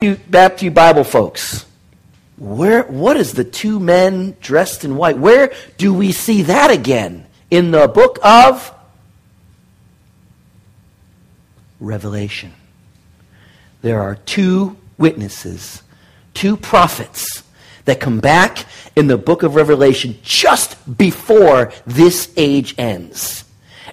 Baptist 0.00 0.74
Bible 0.74 1.02
folks, 1.02 1.66
where, 2.36 2.84
what 2.84 3.16
is 3.16 3.32
the 3.32 3.42
two 3.42 3.80
men 3.80 4.36
dressed 4.40 4.84
in 4.84 4.94
white? 4.94 5.18
Where 5.18 5.52
do 5.76 5.92
we 5.92 6.12
see 6.12 6.42
that 6.42 6.70
again? 6.70 7.26
In 7.50 7.72
the 7.72 7.88
book 7.88 8.20
of 8.22 8.72
Revelation. 11.80 12.52
There 13.82 14.00
are 14.00 14.14
two 14.14 14.76
witnesses, 14.98 15.82
two 16.32 16.56
prophets 16.56 17.42
that 17.84 17.98
come 17.98 18.20
back 18.20 18.66
in 18.94 19.08
the 19.08 19.18
book 19.18 19.42
of 19.42 19.56
Revelation 19.56 20.16
just 20.22 20.96
before 20.96 21.72
this 21.88 22.32
age 22.36 22.72
ends. 22.78 23.42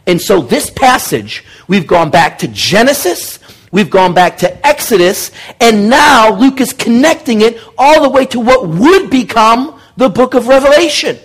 And 0.06 0.22
so 0.22 0.42
this 0.42 0.70
passage, 0.70 1.44
we've 1.68 1.88
gone 1.88 2.12
back 2.12 2.38
to 2.40 2.48
Genesis, 2.48 3.40
we've 3.72 3.90
gone 3.90 4.14
back 4.14 4.38
to 4.40 4.68
Exodus, 4.68 5.32
and 5.60 5.90
now 5.90 6.34
Luke 6.36 6.62
is 6.62 6.74
connecting 6.74 7.42
it 7.42 7.60
all 7.78 8.02
the 8.02 8.10
way 8.10 8.26
to 8.28 8.40
what 8.40 8.68
would 8.68 9.10
become 9.10 9.80
the 9.98 10.10
book 10.10 10.34
of 10.34 10.48
Revelation. 10.48 11.18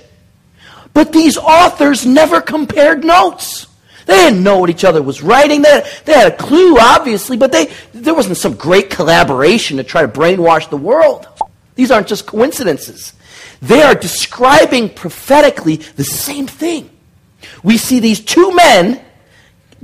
But 0.93 1.13
these 1.13 1.37
authors 1.37 2.05
never 2.05 2.41
compared 2.41 3.05
notes. 3.05 3.67
They 4.07 4.17
didn't 4.17 4.43
know 4.43 4.59
what 4.59 4.71
each 4.71 4.85
other 4.85 5.03
was 5.03 5.23
writing. 5.23 5.63
They, 5.63 5.89
they 6.05 6.15
had 6.15 6.33
a 6.33 6.37
clue, 6.37 6.79
obviously, 6.79 7.37
but 7.37 7.53
they, 7.53 7.73
there 7.93 8.15
wasn't 8.15 8.37
some 8.39 8.55
great 8.55 8.91
collaboration 8.91 9.77
to 9.77 9.85
try 9.85 10.03
to 10.03 10.09
brainwash 10.09 10.69
the 10.69 10.77
world. 10.77 11.29
These 11.77 11.91
aren't 11.91 12.09
just 12.09 12.27
coincidences. 12.27 13.13
They 13.63 13.83
are 13.83 13.95
describing 13.95 14.89
prophetically 14.89 15.77
the 15.77 16.05
same 16.05 16.47
thing. 16.47 16.91
We 17.63 17.77
see 17.77 18.01
these 18.01 18.21
two 18.21 18.55
men 18.55 19.01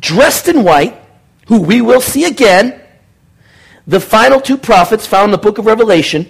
dressed 0.00 0.48
in 0.48 0.64
white, 0.64 1.00
who 1.46 1.60
we 1.60 1.80
will 1.80 2.00
see 2.00 2.24
again, 2.24 2.80
the 3.86 4.00
final 4.00 4.40
two 4.40 4.56
prophets 4.56 5.06
found 5.06 5.26
in 5.26 5.30
the 5.30 5.38
book 5.38 5.58
of 5.58 5.66
Revelation, 5.66 6.28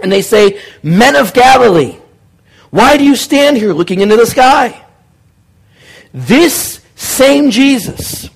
and 0.00 0.12
they 0.12 0.22
say, 0.22 0.60
Men 0.82 1.16
of 1.16 1.32
Galilee, 1.32 1.96
why 2.70 2.96
do 2.96 3.04
you 3.04 3.16
stand 3.16 3.56
here 3.56 3.72
looking 3.72 4.00
into 4.00 4.16
the 4.16 4.26
sky? 4.26 4.84
This 6.12 6.80
same 6.94 7.50
Jesus, 7.50 8.28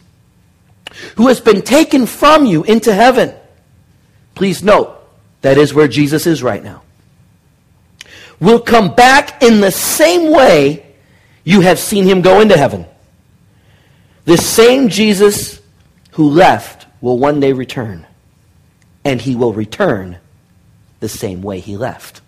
who 1.17 1.29
has 1.29 1.41
been 1.41 1.63
taken 1.63 2.07
from 2.07 2.47
you 2.47 2.65
into 2.65 2.93
heaven, 2.93 3.35
please 4.35 4.63
note, 4.63 4.99
that 5.43 5.59
is 5.59 5.75
where 5.75 5.89
Jesus 5.89 6.27
is 6.27 6.43
right 6.43 6.63
now, 6.63 6.83
will 8.41 8.61
come 8.61 8.95
back 8.95 9.43
in 9.43 9.61
the 9.61 9.71
same 9.71 10.31
way 10.33 10.87
you 11.45 11.61
have 11.61 11.79
seen 11.79 12.05
him 12.05 12.23
go 12.23 12.41
into 12.41 12.57
heaven. 12.57 12.87
This 14.25 14.47
same 14.47 14.89
Jesus 14.89 15.61
who 16.13 16.29
left 16.29 16.87
will 17.01 17.19
one 17.19 17.41
day 17.41 17.53
return, 17.53 18.07
and 19.05 19.21
he 19.21 19.35
will 19.35 19.53
return 19.53 20.19
the 21.01 21.09
same 21.09 21.43
way 21.43 21.61
he 21.61 21.77
left. 21.77 22.21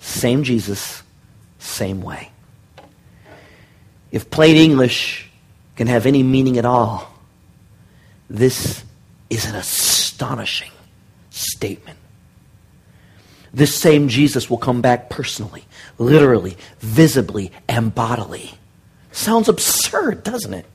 Same 0.00 0.42
Jesus, 0.42 1.02
same 1.58 2.02
way. 2.02 2.30
If 4.10 4.30
plain 4.30 4.56
English 4.56 5.30
can 5.76 5.86
have 5.86 6.06
any 6.06 6.22
meaning 6.22 6.58
at 6.58 6.64
all, 6.64 7.12
this 8.28 8.84
is 9.28 9.46
an 9.46 9.54
astonishing 9.54 10.72
statement. 11.30 11.98
This 13.52 13.74
same 13.74 14.08
Jesus 14.08 14.48
will 14.48 14.58
come 14.58 14.80
back 14.80 15.10
personally, 15.10 15.64
literally, 15.98 16.56
visibly, 16.78 17.52
and 17.68 17.94
bodily. 17.94 18.52
Sounds 19.12 19.48
absurd, 19.48 20.22
doesn't 20.22 20.54
it? 20.54 20.66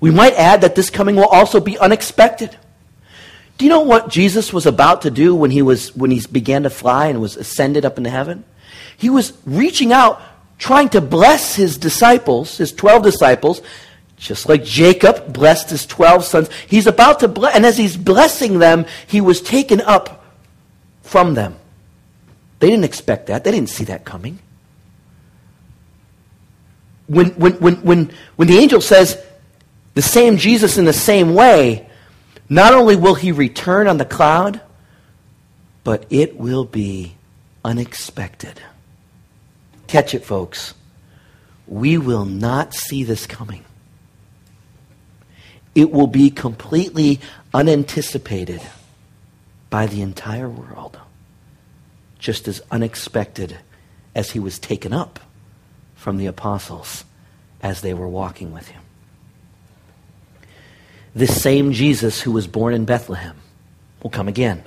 We 0.00 0.10
might 0.10 0.34
add 0.34 0.62
that 0.62 0.74
this 0.74 0.90
coming 0.90 1.16
will 1.16 1.26
also 1.26 1.60
be 1.60 1.78
unexpected. 1.78 2.56
Do 3.58 3.66
you 3.66 3.68
know 3.68 3.80
what 3.80 4.08
Jesus 4.08 4.52
was 4.52 4.64
about 4.64 5.02
to 5.02 5.10
do 5.10 5.34
when 5.34 5.50
he, 5.50 5.60
was, 5.60 5.94
when 5.94 6.10
he 6.10 6.22
began 6.32 6.62
to 6.62 6.70
fly 6.70 7.08
and 7.08 7.20
was 7.20 7.36
ascended 7.36 7.84
up 7.84 7.98
into 7.98 8.08
heaven? 8.08 8.44
He 8.96 9.10
was 9.10 9.34
reaching 9.44 9.92
out, 9.92 10.22
trying 10.58 10.88
to 10.90 11.02
bless 11.02 11.56
his 11.56 11.76
disciples, 11.76 12.56
his 12.56 12.72
12 12.72 13.02
disciples, 13.02 13.60
just 14.16 14.48
like 14.48 14.64
Jacob 14.64 15.32
blessed 15.32 15.70
his 15.70 15.84
12 15.84 16.24
sons. 16.24 16.50
He's 16.66 16.86
about 16.86 17.20
to 17.20 17.28
bless, 17.28 17.54
and 17.54 17.66
as 17.66 17.76
he's 17.76 17.98
blessing 17.98 18.58
them, 18.58 18.86
he 19.06 19.20
was 19.20 19.42
taken 19.42 19.82
up 19.82 20.24
from 21.02 21.34
them. 21.34 21.56
They 22.60 22.70
didn't 22.70 22.84
expect 22.84 23.26
that. 23.26 23.44
They 23.44 23.50
didn't 23.50 23.70
see 23.70 23.84
that 23.84 24.04
coming. 24.04 24.38
When, 27.06 27.30
when, 27.30 27.54
when, 27.54 27.74
when, 27.76 28.12
when 28.36 28.48
the 28.48 28.56
angel 28.56 28.80
says, 28.80 29.22
the 29.94 30.02
same 30.02 30.36
Jesus 30.36 30.78
in 30.78 30.84
the 30.84 30.92
same 30.92 31.34
way, 31.34 31.88
not 32.48 32.74
only 32.74 32.96
will 32.96 33.14
he 33.14 33.32
return 33.32 33.86
on 33.86 33.98
the 33.98 34.04
cloud, 34.04 34.60
but 35.84 36.06
it 36.10 36.36
will 36.36 36.64
be 36.64 37.14
unexpected. 37.64 38.60
Catch 39.86 40.14
it, 40.14 40.24
folks. 40.24 40.74
We 41.66 41.98
will 41.98 42.24
not 42.24 42.74
see 42.74 43.04
this 43.04 43.26
coming. 43.26 43.64
It 45.74 45.90
will 45.90 46.06
be 46.08 46.30
completely 46.30 47.20
unanticipated 47.54 48.60
by 49.70 49.86
the 49.86 50.02
entire 50.02 50.48
world, 50.48 50.98
just 52.18 52.48
as 52.48 52.60
unexpected 52.70 53.58
as 54.14 54.32
he 54.32 54.40
was 54.40 54.58
taken 54.58 54.92
up 54.92 55.20
from 55.94 56.16
the 56.16 56.26
apostles 56.26 57.04
as 57.62 57.80
they 57.80 57.94
were 57.94 58.08
walking 58.08 58.52
with 58.52 58.68
him. 58.68 58.82
This 61.14 61.42
same 61.42 61.72
Jesus 61.72 62.20
who 62.20 62.32
was 62.32 62.46
born 62.46 62.74
in 62.74 62.84
Bethlehem 62.84 63.36
will 64.02 64.10
come 64.10 64.28
again. 64.28 64.62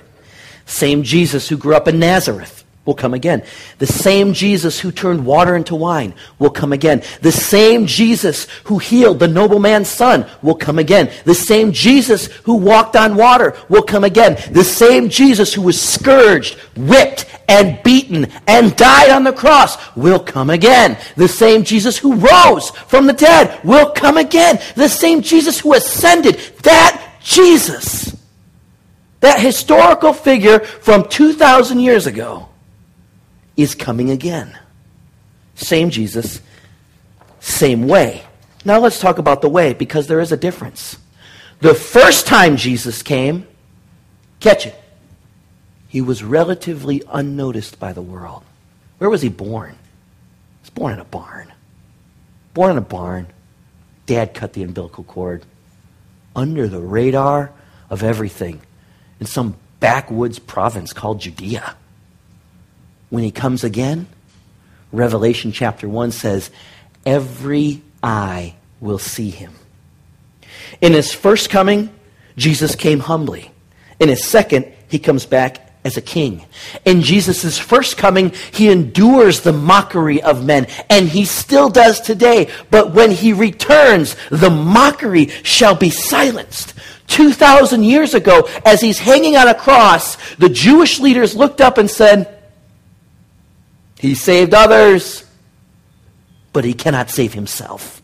Same 0.66 1.02
Jesus 1.02 1.48
who 1.48 1.56
grew 1.56 1.74
up 1.74 1.88
in 1.88 1.98
Nazareth 1.98 2.63
will 2.84 2.94
come 2.94 3.14
again. 3.14 3.42
The 3.78 3.86
same 3.86 4.34
Jesus 4.34 4.78
who 4.80 4.92
turned 4.92 5.24
water 5.24 5.56
into 5.56 5.74
wine 5.74 6.14
will 6.38 6.50
come 6.50 6.72
again. 6.72 7.02
The 7.22 7.32
same 7.32 7.86
Jesus 7.86 8.46
who 8.64 8.78
healed 8.78 9.18
the 9.18 9.28
nobleman's 9.28 9.88
son 9.88 10.26
will 10.42 10.54
come 10.54 10.78
again. 10.78 11.10
The 11.24 11.34
same 11.34 11.72
Jesus 11.72 12.26
who 12.26 12.56
walked 12.56 12.96
on 12.96 13.16
water 13.16 13.56
will 13.68 13.82
come 13.82 14.04
again. 14.04 14.36
The 14.50 14.64
same 14.64 15.08
Jesus 15.08 15.54
who 15.54 15.62
was 15.62 15.80
scourged, 15.80 16.54
whipped, 16.76 17.26
and 17.48 17.82
beaten 17.82 18.26
and 18.46 18.76
died 18.76 19.10
on 19.10 19.24
the 19.24 19.32
cross 19.32 19.76
will 19.96 20.20
come 20.20 20.50
again. 20.50 20.98
The 21.16 21.28
same 21.28 21.64
Jesus 21.64 21.98
who 21.98 22.14
rose 22.14 22.70
from 22.70 23.06
the 23.06 23.12
dead 23.12 23.62
will 23.64 23.90
come 23.90 24.16
again. 24.16 24.58
The 24.76 24.88
same 24.88 25.22
Jesus 25.22 25.60
who 25.60 25.74
ascended, 25.74 26.36
that 26.62 27.18
Jesus, 27.22 28.16
that 29.20 29.40
historical 29.40 30.12
figure 30.12 30.60
from 30.60 31.08
2,000 31.08 31.80
years 31.80 32.06
ago, 32.06 32.48
is 33.56 33.74
coming 33.74 34.10
again. 34.10 34.58
Same 35.54 35.90
Jesus, 35.90 36.40
same 37.40 37.86
way. 37.86 38.24
Now 38.64 38.80
let's 38.80 38.98
talk 38.98 39.18
about 39.18 39.42
the 39.42 39.48
way 39.48 39.74
because 39.74 40.06
there 40.06 40.20
is 40.20 40.32
a 40.32 40.36
difference. 40.36 40.96
The 41.60 41.74
first 41.74 42.26
time 42.26 42.56
Jesus 42.56 43.02
came, 43.02 43.46
catch 44.40 44.66
it, 44.66 44.80
he 45.88 46.00
was 46.00 46.24
relatively 46.24 47.02
unnoticed 47.08 47.78
by 47.78 47.92
the 47.92 48.02
world. 48.02 48.42
Where 48.98 49.10
was 49.10 49.22
he 49.22 49.28
born? 49.28 49.70
He 49.70 50.60
was 50.62 50.70
born 50.70 50.94
in 50.94 50.98
a 50.98 51.04
barn. 51.04 51.52
Born 52.52 52.72
in 52.72 52.78
a 52.78 52.82
barn. 52.82 53.28
Dad 54.06 54.34
cut 54.34 54.54
the 54.54 54.62
umbilical 54.62 55.04
cord. 55.04 55.44
Under 56.34 56.66
the 56.66 56.80
radar 56.80 57.52
of 57.90 58.02
everything 58.02 58.60
in 59.20 59.26
some 59.26 59.56
backwoods 59.78 60.38
province 60.38 60.92
called 60.92 61.20
Judea. 61.20 61.76
When 63.14 63.22
he 63.22 63.30
comes 63.30 63.62
again, 63.62 64.08
Revelation 64.90 65.52
chapter 65.52 65.88
1 65.88 66.10
says, 66.10 66.50
Every 67.06 67.80
eye 68.02 68.56
will 68.80 68.98
see 68.98 69.30
him. 69.30 69.52
In 70.80 70.94
his 70.94 71.12
first 71.12 71.48
coming, 71.48 71.90
Jesus 72.36 72.74
came 72.74 72.98
humbly. 72.98 73.52
In 74.00 74.08
his 74.08 74.24
second, 74.24 74.66
he 74.88 74.98
comes 74.98 75.26
back 75.26 75.72
as 75.84 75.96
a 75.96 76.00
king. 76.00 76.44
In 76.84 77.02
Jesus' 77.02 77.56
first 77.56 77.96
coming, 77.96 78.32
he 78.52 78.68
endures 78.68 79.42
the 79.42 79.52
mockery 79.52 80.20
of 80.20 80.44
men, 80.44 80.66
and 80.90 81.08
he 81.08 81.24
still 81.24 81.68
does 81.68 82.00
today. 82.00 82.50
But 82.72 82.94
when 82.94 83.12
he 83.12 83.32
returns, 83.32 84.16
the 84.30 84.50
mockery 84.50 85.28
shall 85.44 85.76
be 85.76 85.90
silenced. 85.90 86.74
2,000 87.06 87.84
years 87.84 88.14
ago, 88.14 88.48
as 88.64 88.80
he's 88.80 88.98
hanging 88.98 89.36
on 89.36 89.46
a 89.46 89.54
cross, 89.54 90.16
the 90.34 90.48
Jewish 90.48 90.98
leaders 90.98 91.36
looked 91.36 91.60
up 91.60 91.78
and 91.78 91.88
said, 91.88 92.33
He 93.98 94.14
saved 94.14 94.54
others, 94.54 95.24
but 96.52 96.64
he 96.64 96.74
cannot 96.74 97.10
save 97.10 97.34
himself 97.34 98.02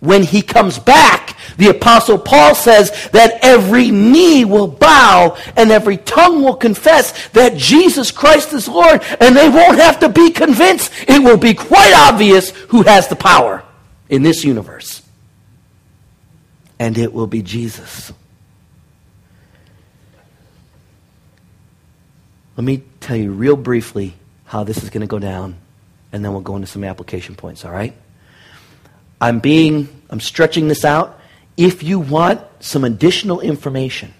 when 0.00 0.22
he 0.22 0.40
comes 0.40 0.78
back, 0.78 1.36
the 1.58 1.68
apostle 1.68 2.18
Paul 2.18 2.54
says 2.54 3.08
that 3.12 3.38
every 3.42 3.90
knee 3.90 4.46
will 4.46 4.66
bow 4.66 5.36
and 5.56 5.70
every 5.70 5.98
tongue 5.98 6.42
will 6.42 6.56
confess 6.56 7.28
that 7.28 7.56
Jesus 7.56 8.10
Christ 8.10 8.52
is 8.54 8.66
Lord, 8.66 9.02
and 9.20 9.36
they 9.36 9.48
won't 9.48 9.78
have 9.78 10.00
to 10.00 10.08
be 10.08 10.30
convinced. 10.30 10.90
It 11.06 11.22
will 11.22 11.36
be 11.36 11.54
quite 11.54 11.92
obvious 11.94 12.50
who 12.50 12.82
has 12.82 13.08
the 13.08 13.16
power 13.16 13.62
in 14.08 14.22
this 14.22 14.42
universe. 14.42 15.02
And 16.78 16.96
it 16.96 17.12
will 17.12 17.26
be 17.26 17.42
Jesus. 17.42 18.10
Let 22.56 22.64
me 22.64 22.82
tell 23.00 23.16
you 23.16 23.32
real 23.32 23.56
briefly 23.56 24.14
how 24.50 24.64
this 24.64 24.82
is 24.82 24.90
going 24.90 25.00
to 25.00 25.06
go 25.06 25.20
down, 25.20 25.54
and 26.10 26.24
then 26.24 26.32
we'll 26.32 26.40
go 26.40 26.56
into 26.56 26.66
some 26.66 26.82
application 26.82 27.36
points, 27.36 27.64
all 27.64 27.70
right? 27.70 27.94
I'm 29.20 29.38
being, 29.38 29.88
I'm 30.10 30.18
stretching 30.18 30.66
this 30.66 30.84
out. 30.84 31.20
If 31.56 31.84
you 31.84 32.00
want 32.00 32.40
some 32.58 32.82
additional 32.82 33.40
information, 33.40 34.12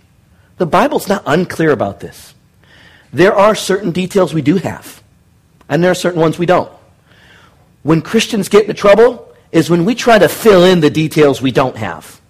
the 0.56 0.66
Bible's 0.66 1.08
not 1.08 1.24
unclear 1.26 1.72
about 1.72 1.98
this. 1.98 2.32
There 3.12 3.34
are 3.34 3.56
certain 3.56 3.90
details 3.90 4.32
we 4.32 4.40
do 4.40 4.54
have, 4.58 5.02
and 5.68 5.82
there 5.82 5.90
are 5.90 5.96
certain 5.96 6.20
ones 6.20 6.38
we 6.38 6.46
don't. 6.46 6.70
When 7.82 8.00
Christians 8.00 8.48
get 8.48 8.62
into 8.62 8.74
trouble 8.74 9.34
is 9.50 9.68
when 9.68 9.84
we 9.84 9.96
try 9.96 10.16
to 10.16 10.28
fill 10.28 10.62
in 10.62 10.78
the 10.78 10.90
details 10.90 11.42
we 11.42 11.50
don't 11.50 11.76
have. 11.76 12.20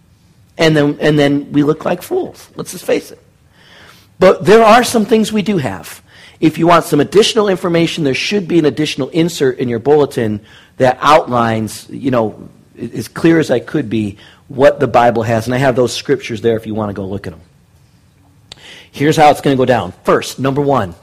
And 0.56 0.75
then, 0.75 0.97
and 1.02 1.19
then 1.19 1.52
we 1.52 1.64
look 1.64 1.85
like 1.85 2.00
fools. 2.00 2.49
Let's 2.56 2.73
just 2.73 2.87
face 2.87 3.11
it. 3.11 3.19
But 4.19 4.47
there 4.47 4.62
are 4.64 4.85
some 4.85 5.05
things 5.05 5.31
we 5.35 5.43
do 5.43 5.58
have. 5.58 6.02
If 6.41 6.57
you 6.57 6.67
want 6.67 6.87
some 6.87 7.01
additional 7.01 7.49
information, 7.49 8.03
there 8.03 8.15
should 8.15 8.49
be 8.49 8.59
an 8.59 8.65
additional 8.65 9.09
insert 9.11 9.59
in 9.59 9.69
your 9.69 9.79
bulletin 9.79 10.41
that 10.79 10.99
outlines, 11.01 11.89
you 11.91 12.11
know, 12.11 12.49
as 12.79 13.09
clear 13.09 13.39
as 13.39 13.51
I 13.51 13.61
could 13.61 13.91
be, 13.91 14.17
what 14.49 14.81
the 14.81 14.89
Bible 14.89 15.23
has. 15.23 15.47
And 15.47 15.55
I 15.55 15.59
have 15.59 15.77
those 15.77 15.95
scriptures 15.95 16.41
there 16.41 16.57
if 16.57 16.67
you 16.67 16.75
want 16.75 16.89
to 16.89 16.95
go 16.95 17.07
look 17.07 17.27
at 17.27 17.35
them. 17.35 17.43
Here's 18.91 19.17
how 19.17 19.31
it's 19.31 19.41
going 19.41 19.55
to 19.55 19.61
go 19.61 19.67
down. 19.67 19.93
First, 20.05 20.39
number 20.39 20.63
one, 20.63 20.95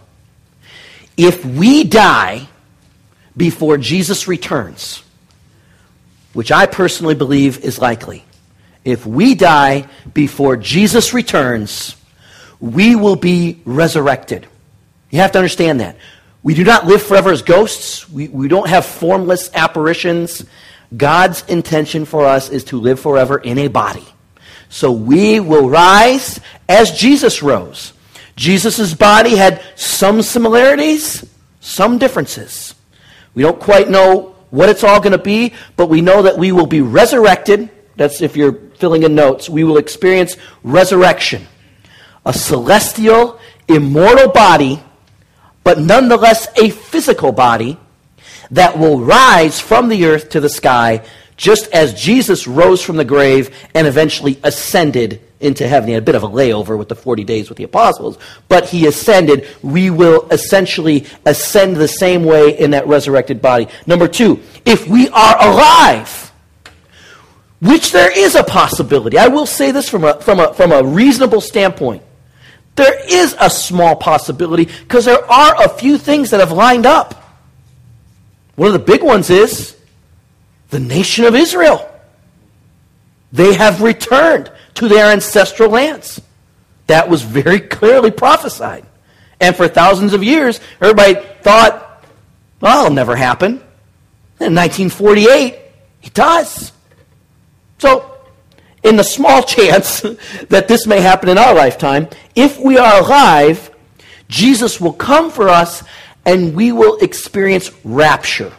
if 1.15 1.45
we 1.45 1.83
die 1.83 2.47
before 3.35 3.77
Jesus 3.77 4.27
returns, 4.27 5.03
which 6.33 6.51
I 6.51 6.65
personally 6.65 7.15
believe 7.15 7.59
is 7.59 7.79
likely, 7.79 8.25
if 8.83 9.05
we 9.05 9.35
die 9.35 9.87
before 10.13 10.57
Jesus 10.57 11.13
returns, 11.13 11.95
we 12.59 12.95
will 12.95 13.15
be 13.15 13.61
resurrected. 13.65 14.47
You 15.09 15.19
have 15.19 15.31
to 15.33 15.39
understand 15.39 15.79
that. 15.79 15.97
We 16.43 16.53
do 16.53 16.63
not 16.63 16.85
live 16.85 17.01
forever 17.01 17.31
as 17.31 17.41
ghosts. 17.41 18.09
We, 18.09 18.27
we 18.27 18.47
don't 18.47 18.69
have 18.69 18.85
formless 18.85 19.49
apparitions. 19.53 20.45
God's 20.95 21.43
intention 21.47 22.05
for 22.05 22.25
us 22.25 22.49
is 22.49 22.65
to 22.65 22.79
live 22.79 22.99
forever 22.99 23.37
in 23.37 23.57
a 23.57 23.67
body. 23.67 24.05
So 24.69 24.91
we 24.91 25.39
will 25.39 25.69
rise 25.69 26.39
as 26.69 26.97
Jesus 26.97 27.41
rose. 27.41 27.93
Jesus' 28.35 28.93
body 28.93 29.35
had 29.35 29.61
some 29.75 30.21
similarities, 30.21 31.25
some 31.59 31.97
differences. 31.97 32.75
We 33.33 33.43
don't 33.43 33.59
quite 33.59 33.89
know 33.89 34.35
what 34.49 34.69
it's 34.69 34.83
all 34.83 34.99
going 34.99 35.11
to 35.11 35.17
be, 35.17 35.53
but 35.75 35.87
we 35.87 36.01
know 36.01 36.21
that 36.21 36.37
we 36.37 36.51
will 36.51 36.67
be 36.67 36.81
resurrected. 36.81 37.69
That's 37.95 38.21
if 38.21 38.37
you're 38.37 38.53
filling 38.75 39.03
in 39.03 39.15
notes. 39.15 39.49
We 39.49 39.63
will 39.63 39.77
experience 39.77 40.37
resurrection. 40.63 41.47
A 42.25 42.33
celestial, 42.33 43.39
immortal 43.67 44.29
body, 44.29 44.81
but 45.67 45.79
nonetheless 45.79 46.47
a 46.55 46.69
physical 46.69 47.33
body 47.33 47.77
that 48.51 48.79
will 48.79 49.01
rise 49.01 49.59
from 49.59 49.89
the 49.89 50.05
earth 50.05 50.29
to 50.29 50.39
the 50.39 50.47
sky, 50.47 51.03
just 51.35 51.69
as 51.73 51.93
Jesus 51.93 52.47
rose 52.47 52.81
from 52.81 52.95
the 52.95 53.03
grave 53.03 53.53
and 53.75 53.85
eventually 53.85 54.39
ascended 54.45 55.19
into 55.41 55.67
heaven. 55.67 55.89
He 55.89 55.93
had 55.93 56.03
a 56.03 56.05
bit 56.05 56.15
of 56.15 56.23
a 56.23 56.29
layover 56.29 56.77
with 56.77 56.87
the 56.87 56.95
40 56.95 57.25
days 57.25 57.49
with 57.49 57.57
the 57.57 57.65
apostles, 57.65 58.17
but 58.47 58.69
he 58.69 58.87
ascended. 58.87 59.45
We 59.61 59.89
will 59.89 60.25
essentially 60.29 61.05
ascend 61.25 61.75
the 61.75 61.89
same 61.89 62.23
way 62.23 62.57
in 62.57 62.71
that 62.71 62.87
resurrected 62.87 63.41
body. 63.41 63.67
Number 63.85 64.07
two, 64.07 64.39
if 64.63 64.87
we 64.87 65.09
are 65.09 65.35
alive, 65.37 66.31
which 67.59 67.91
there 67.91 68.17
is 68.17 68.35
a 68.35 68.43
possibility, 68.45 69.17
I 69.17 69.27
will 69.27 69.45
say 69.45 69.71
this 69.71 69.89
from 69.89 70.05
a, 70.05 70.17
from 70.21 70.39
a, 70.39 70.53
from 70.53 70.71
a 70.71 70.81
reasonable 70.81 71.41
standpoint. 71.41 72.03
There 72.77 72.99
is 73.09 73.35
a 73.39 73.49
small 73.49 73.95
possibility 73.95 74.65
because 74.65 75.05
there 75.05 75.29
are 75.29 75.65
a 75.65 75.67
few 75.67 75.97
things 75.97 76.29
that 76.29 76.39
have 76.39 76.51
lined 76.51 76.85
up. 76.85 77.15
One 78.55 78.67
of 78.67 78.73
the 78.73 78.79
big 78.79 79.03
ones 79.03 79.29
is 79.29 79.75
the 80.69 80.79
nation 80.79 81.25
of 81.25 81.35
Israel. 81.35 81.91
They 83.33 83.55
have 83.55 83.81
returned 83.81 84.51
to 84.75 84.87
their 84.87 85.11
ancestral 85.11 85.71
lands. 85.71 86.21
That 86.85 87.09
was 87.09 87.23
very 87.23 87.59
clearly 87.59 88.11
prophesied. 88.11 88.85
And 89.41 89.55
for 89.55 89.67
thousands 89.67 90.13
of 90.13 90.23
years, 90.23 90.59
everybody 90.79 91.15
thought, 91.41 92.05
well, 92.61 92.85
it'll 92.85 92.95
never 92.95 93.15
happen. 93.15 93.53
In 94.39 94.53
1948, 94.53 95.59
it 96.03 96.13
does. 96.13 96.71
So, 97.79 98.16
in 98.87 98.95
the 98.95 99.03
small 99.03 99.43
chance 99.55 100.01
that 100.49 100.67
this 100.67 100.87
may 100.87 101.01
happen 101.01 101.29
in 101.29 101.37
our 101.37 101.53
lifetime, 101.53 102.07
if 102.35 102.59
we 102.59 102.77
are 102.77 103.01
alive, 103.01 103.71
Jesus 104.29 104.81
will 104.81 104.93
come 104.93 105.29
for 105.29 105.49
us 105.49 105.83
and 106.25 106.55
we 106.55 106.71
will 106.71 106.97
experience 106.97 107.71
rapture. 107.83 108.51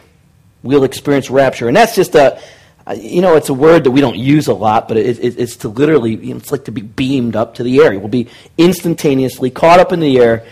We'll 0.63 0.83
experience 0.83 1.29
rapture. 1.29 1.67
And 1.67 1.77
that's 1.77 1.95
just 1.95 2.15
a, 2.15 2.41
uh, 2.87 2.93
you 2.93 3.21
know, 3.21 3.35
it's 3.35 3.49
a 3.49 3.53
word 3.53 3.83
that 3.83 3.91
we 3.91 4.01
don't 4.01 4.17
use 4.17 4.47
a 4.47 4.53
lot, 4.53 4.87
but 4.87 4.97
it, 4.97 5.19
it, 5.19 5.39
it's 5.39 5.57
to 5.57 5.69
literally, 5.69 6.15
it's 6.31 6.51
like 6.51 6.65
to 6.65 6.71
be 6.71 6.81
beamed 6.81 7.35
up 7.35 7.55
to 7.55 7.63
the 7.63 7.81
air. 7.81 7.97
We'll 7.99 8.07
be 8.07 8.27
instantaneously 8.57 9.51
caught 9.51 9.79
up 9.79 9.93
in 9.93 9.99
the 9.99 10.17
air, 10.17 10.45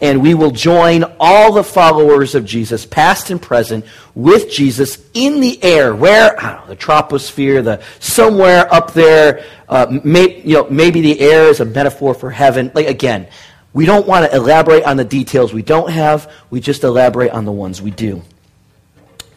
and 0.00 0.22
we 0.22 0.34
will 0.34 0.50
join 0.50 1.04
all 1.18 1.52
the 1.52 1.64
followers 1.64 2.34
of 2.34 2.44
Jesus, 2.44 2.86
past 2.86 3.30
and 3.30 3.40
present, 3.40 3.84
with 4.14 4.50
Jesus 4.50 5.04
in 5.14 5.40
the 5.40 5.62
air. 5.62 5.94
Where? 5.94 6.34
Know, 6.36 6.64
the 6.68 6.76
troposphere, 6.76 7.62
the 7.62 7.82
somewhere 7.98 8.72
up 8.72 8.92
there. 8.92 9.44
Uh, 9.68 10.00
may, 10.02 10.40
you 10.42 10.54
know, 10.54 10.66
maybe 10.70 11.00
the 11.00 11.20
air 11.20 11.44
is 11.44 11.60
a 11.60 11.64
metaphor 11.64 12.14
for 12.14 12.30
heaven. 12.30 12.70
Like 12.74 12.86
again, 12.86 13.28
we 13.72 13.86
don't 13.86 14.06
want 14.06 14.30
to 14.30 14.36
elaborate 14.36 14.84
on 14.84 14.96
the 14.96 15.04
details 15.04 15.52
we 15.52 15.62
don't 15.62 15.90
have. 15.90 16.32
We 16.50 16.60
just 16.60 16.82
elaborate 16.82 17.30
on 17.32 17.44
the 17.44 17.52
ones 17.52 17.80
we 17.80 17.90
do. 17.90 18.22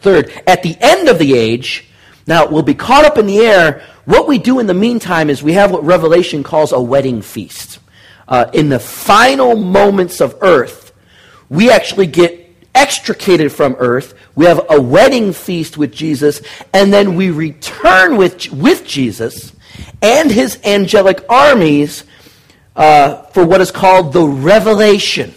Third, 0.01 0.31
at 0.47 0.63
the 0.63 0.75
end 0.79 1.07
of 1.07 1.19
the 1.19 1.37
age, 1.37 1.87
now 2.25 2.47
we'll 2.47 2.63
be 2.63 2.73
caught 2.73 3.05
up 3.05 3.17
in 3.17 3.25
the 3.25 3.39
air. 3.39 3.83
What 4.05 4.27
we 4.27 4.37
do 4.37 4.59
in 4.59 4.67
the 4.67 4.73
meantime 4.73 5.29
is 5.29 5.43
we 5.43 5.53
have 5.53 5.71
what 5.71 5.83
Revelation 5.83 6.43
calls 6.43 6.71
a 6.71 6.81
wedding 6.81 7.21
feast. 7.21 7.79
Uh, 8.27 8.49
in 8.53 8.69
the 8.69 8.79
final 8.79 9.55
moments 9.55 10.21
of 10.21 10.37
earth, 10.41 10.93
we 11.49 11.69
actually 11.69 12.07
get 12.07 12.39
extricated 12.73 13.51
from 13.51 13.75
earth. 13.79 14.13
We 14.35 14.45
have 14.45 14.65
a 14.69 14.81
wedding 14.81 15.33
feast 15.33 15.77
with 15.77 15.91
Jesus, 15.91 16.41
and 16.73 16.91
then 16.91 17.15
we 17.15 17.29
return 17.29 18.17
with, 18.17 18.51
with 18.51 18.85
Jesus 18.85 19.53
and 20.01 20.31
his 20.31 20.59
angelic 20.63 21.23
armies 21.29 22.03
uh, 22.75 23.23
for 23.27 23.45
what 23.45 23.61
is 23.61 23.71
called 23.71 24.13
the 24.13 24.25
revelation. 24.25 25.33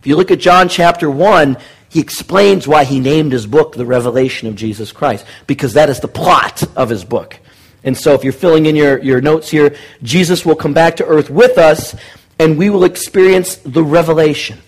If 0.00 0.06
you 0.06 0.16
look 0.16 0.30
at 0.30 0.38
John 0.38 0.68
chapter 0.68 1.10
1, 1.10 1.56
he 1.88 2.00
explains 2.00 2.68
why 2.68 2.84
he 2.84 3.00
named 3.00 3.32
his 3.32 3.46
book 3.46 3.74
The 3.74 3.86
Revelation 3.86 4.48
of 4.48 4.54
Jesus 4.54 4.92
Christ, 4.92 5.24
because 5.46 5.74
that 5.74 5.88
is 5.88 6.00
the 6.00 6.08
plot 6.08 6.62
of 6.76 6.90
his 6.90 7.04
book. 7.04 7.38
And 7.84 7.96
so 7.96 8.14
if 8.14 8.24
you're 8.24 8.32
filling 8.32 8.66
in 8.66 8.76
your, 8.76 8.98
your 8.98 9.20
notes 9.20 9.48
here, 9.50 9.76
Jesus 10.02 10.44
will 10.44 10.56
come 10.56 10.74
back 10.74 10.96
to 10.96 11.06
earth 11.06 11.30
with 11.30 11.58
us, 11.58 11.94
and 12.38 12.58
we 12.58 12.70
will 12.70 12.84
experience 12.84 13.56
the 13.56 13.82
revelation. 13.82 14.58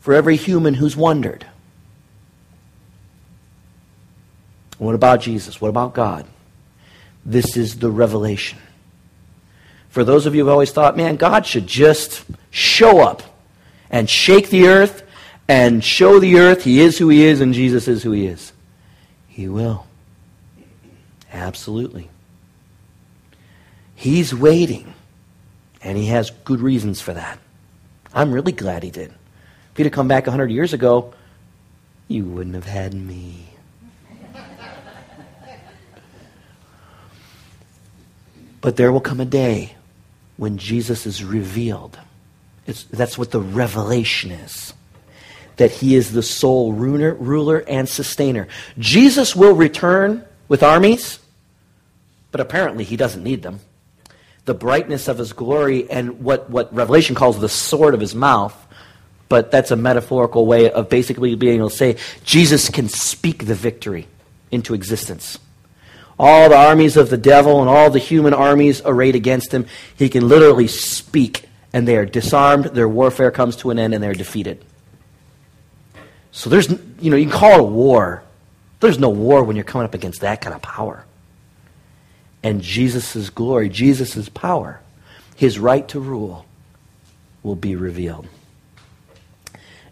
For 0.00 0.14
every 0.14 0.36
human 0.36 0.74
who's 0.74 0.96
wondered, 0.96 1.46
what 4.78 4.94
about 4.94 5.20
Jesus? 5.20 5.60
What 5.60 5.68
about 5.68 5.94
God? 5.94 6.26
This 7.24 7.56
is 7.56 7.78
the 7.78 7.90
revelation. 7.90 8.58
For 9.88 10.04
those 10.04 10.26
of 10.26 10.34
you 10.34 10.42
who 10.42 10.48
have 10.48 10.52
always 10.52 10.70
thought, 10.72 10.96
man, 10.96 11.16
God 11.16 11.46
should 11.46 11.66
just 11.66 12.24
show 12.50 13.00
up 13.00 13.22
and 13.90 14.08
shake 14.08 14.50
the 14.50 14.66
earth 14.66 15.02
and 15.48 15.82
show 15.82 16.20
the 16.20 16.36
earth 16.36 16.64
he 16.64 16.80
is 16.80 16.98
who 16.98 17.08
he 17.08 17.24
is 17.24 17.40
and 17.40 17.54
Jesus 17.54 17.88
is 17.88 18.02
who 18.02 18.12
he 18.12 18.26
is. 18.26 18.52
He 19.36 19.48
will. 19.48 19.86
Absolutely. 21.30 22.08
He's 23.94 24.34
waiting, 24.34 24.94
and 25.82 25.98
he 25.98 26.06
has 26.06 26.30
good 26.30 26.60
reasons 26.60 27.02
for 27.02 27.12
that. 27.12 27.38
I'm 28.14 28.32
really 28.32 28.52
glad 28.52 28.82
he 28.82 28.90
did. 28.90 29.10
If 29.10 29.76
he'd 29.76 29.82
have 29.84 29.92
come 29.92 30.08
back 30.08 30.26
100 30.26 30.50
years 30.50 30.72
ago, 30.72 31.12
you 32.08 32.24
wouldn't 32.24 32.54
have 32.54 32.64
had 32.64 32.94
me. 32.94 33.50
But 38.62 38.76
there 38.76 38.90
will 38.90 39.02
come 39.02 39.20
a 39.20 39.26
day 39.26 39.74
when 40.38 40.56
Jesus 40.56 41.04
is 41.04 41.22
revealed. 41.22 41.98
It's, 42.66 42.84
that's 42.84 43.18
what 43.18 43.32
the 43.32 43.42
revelation 43.42 44.30
is. 44.30 44.72
That 45.56 45.70
he 45.70 45.94
is 45.94 46.12
the 46.12 46.22
sole 46.22 46.72
ruler, 46.72 47.14
ruler 47.14 47.64
and 47.66 47.88
sustainer. 47.88 48.48
Jesus 48.78 49.34
will 49.34 49.54
return 49.54 50.24
with 50.48 50.62
armies, 50.62 51.18
but 52.30 52.40
apparently 52.40 52.84
he 52.84 52.96
doesn't 52.96 53.24
need 53.24 53.42
them. 53.42 53.60
The 54.44 54.54
brightness 54.54 55.08
of 55.08 55.18
his 55.18 55.32
glory 55.32 55.90
and 55.90 56.20
what, 56.22 56.50
what 56.50 56.72
Revelation 56.74 57.14
calls 57.14 57.40
the 57.40 57.48
sword 57.48 57.94
of 57.94 58.00
his 58.00 58.14
mouth, 58.14 58.54
but 59.28 59.50
that's 59.50 59.70
a 59.70 59.76
metaphorical 59.76 60.46
way 60.46 60.70
of 60.70 60.88
basically 60.88 61.34
being 61.34 61.58
able 61.58 61.70
to 61.70 61.76
say 61.76 61.96
Jesus 62.24 62.68
can 62.68 62.88
speak 62.88 63.46
the 63.46 63.54
victory 63.54 64.06
into 64.50 64.74
existence. 64.74 65.38
all 66.18 66.48
the 66.48 66.56
armies 66.56 66.96
of 66.96 67.10
the 67.10 67.16
devil 67.16 67.60
and 67.60 67.68
all 67.68 67.90
the 67.90 67.98
human 67.98 68.32
armies 68.32 68.80
arrayed 68.84 69.14
against 69.14 69.52
him, 69.52 69.66
he 69.96 70.08
can 70.08 70.28
literally 70.28 70.68
speak 70.68 71.48
and 71.72 71.86
they 71.86 71.96
are 71.96 72.06
disarmed, 72.06 72.66
their 72.66 72.88
warfare 72.88 73.30
comes 73.30 73.56
to 73.56 73.70
an 73.70 73.78
end, 73.78 73.92
and 73.92 74.02
they're 74.02 74.14
defeated. 74.14 74.64
So 76.36 76.50
there's, 76.50 76.68
you 77.00 77.10
know, 77.10 77.16
you 77.16 77.24
can 77.24 77.32
call 77.32 77.52
it 77.52 77.60
a 77.60 77.64
war. 77.64 78.22
There's 78.80 78.98
no 78.98 79.08
war 79.08 79.42
when 79.42 79.56
you're 79.56 79.64
coming 79.64 79.86
up 79.86 79.94
against 79.94 80.20
that 80.20 80.42
kind 80.42 80.54
of 80.54 80.60
power. 80.60 81.06
And 82.42 82.60
Jesus' 82.60 83.30
glory, 83.30 83.70
Jesus' 83.70 84.28
power, 84.28 84.80
his 85.34 85.58
right 85.58 85.88
to 85.88 85.98
rule 85.98 86.44
will 87.42 87.56
be 87.56 87.74
revealed. 87.74 88.26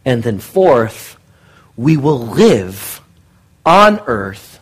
And 0.05 0.23
then, 0.23 0.39
fourth, 0.39 1.17
we 1.79 1.97
will 1.97 2.21
live 2.21 3.01
on 3.65 4.01
earth 4.07 4.61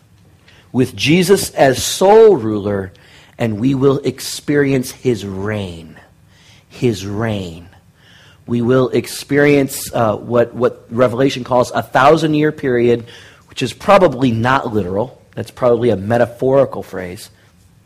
with 0.71 0.95
Jesus 0.95 1.49
as 1.49 1.83
sole 1.83 2.37
ruler, 2.37 2.93
and 3.37 3.59
we 3.59 3.75
will 3.75 3.97
experience 4.05 4.91
his 4.91 5.25
reign. 5.25 5.99
His 6.69 7.05
reign. 7.05 7.67
We 8.45 8.61
will 8.61 8.89
experience 8.89 9.93
uh, 9.93 10.17
what, 10.17 10.53
what 10.53 10.85
Revelation 10.89 11.43
calls 11.43 11.71
a 11.71 11.81
thousand 11.81 12.33
year 12.33 12.51
period, 12.51 13.05
which 13.49 13.61
is 13.61 13.73
probably 13.73 14.31
not 14.31 14.73
literal. 14.73 15.21
That's 15.35 15.51
probably 15.51 15.89
a 15.89 15.95
metaphorical 15.95 16.83
phrase. 16.83 17.29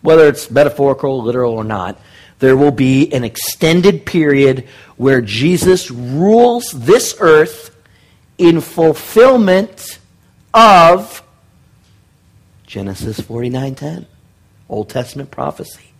Whether 0.01 0.27
it's 0.27 0.49
metaphorical, 0.49 1.21
literal, 1.23 1.53
or 1.53 1.63
not, 1.63 1.99
there 2.39 2.55
will 2.55 2.71
be 2.71 3.11
an 3.13 3.23
extended 3.23 4.05
period 4.05 4.67
where 4.95 5.21
Jesus 5.21 5.89
rules 5.89 6.71
this 6.71 7.15
earth 7.19 7.75
in 8.37 8.61
fulfillment 8.61 9.99
of 10.53 11.23
Genesis 12.65 13.19
49:10, 13.19 14.05
Old 14.69 14.89
Testament 14.89 15.31
prophecy. 15.31 15.93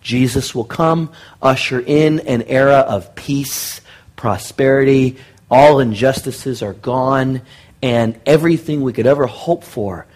Jesus 0.00 0.54
will 0.54 0.64
come, 0.64 1.10
usher 1.40 1.80
in 1.80 2.20
an 2.20 2.42
era 2.42 2.78
of 2.78 3.14
peace, 3.14 3.80
prosperity, 4.22 5.16
all 5.50 5.80
injustices 5.80 6.62
are 6.62 6.74
gone, 6.74 7.42
and 7.82 8.20
everything 8.24 8.80
we 8.80 8.92
could 8.92 9.08
ever 9.08 9.26
hope 9.26 9.64
for 9.64 10.06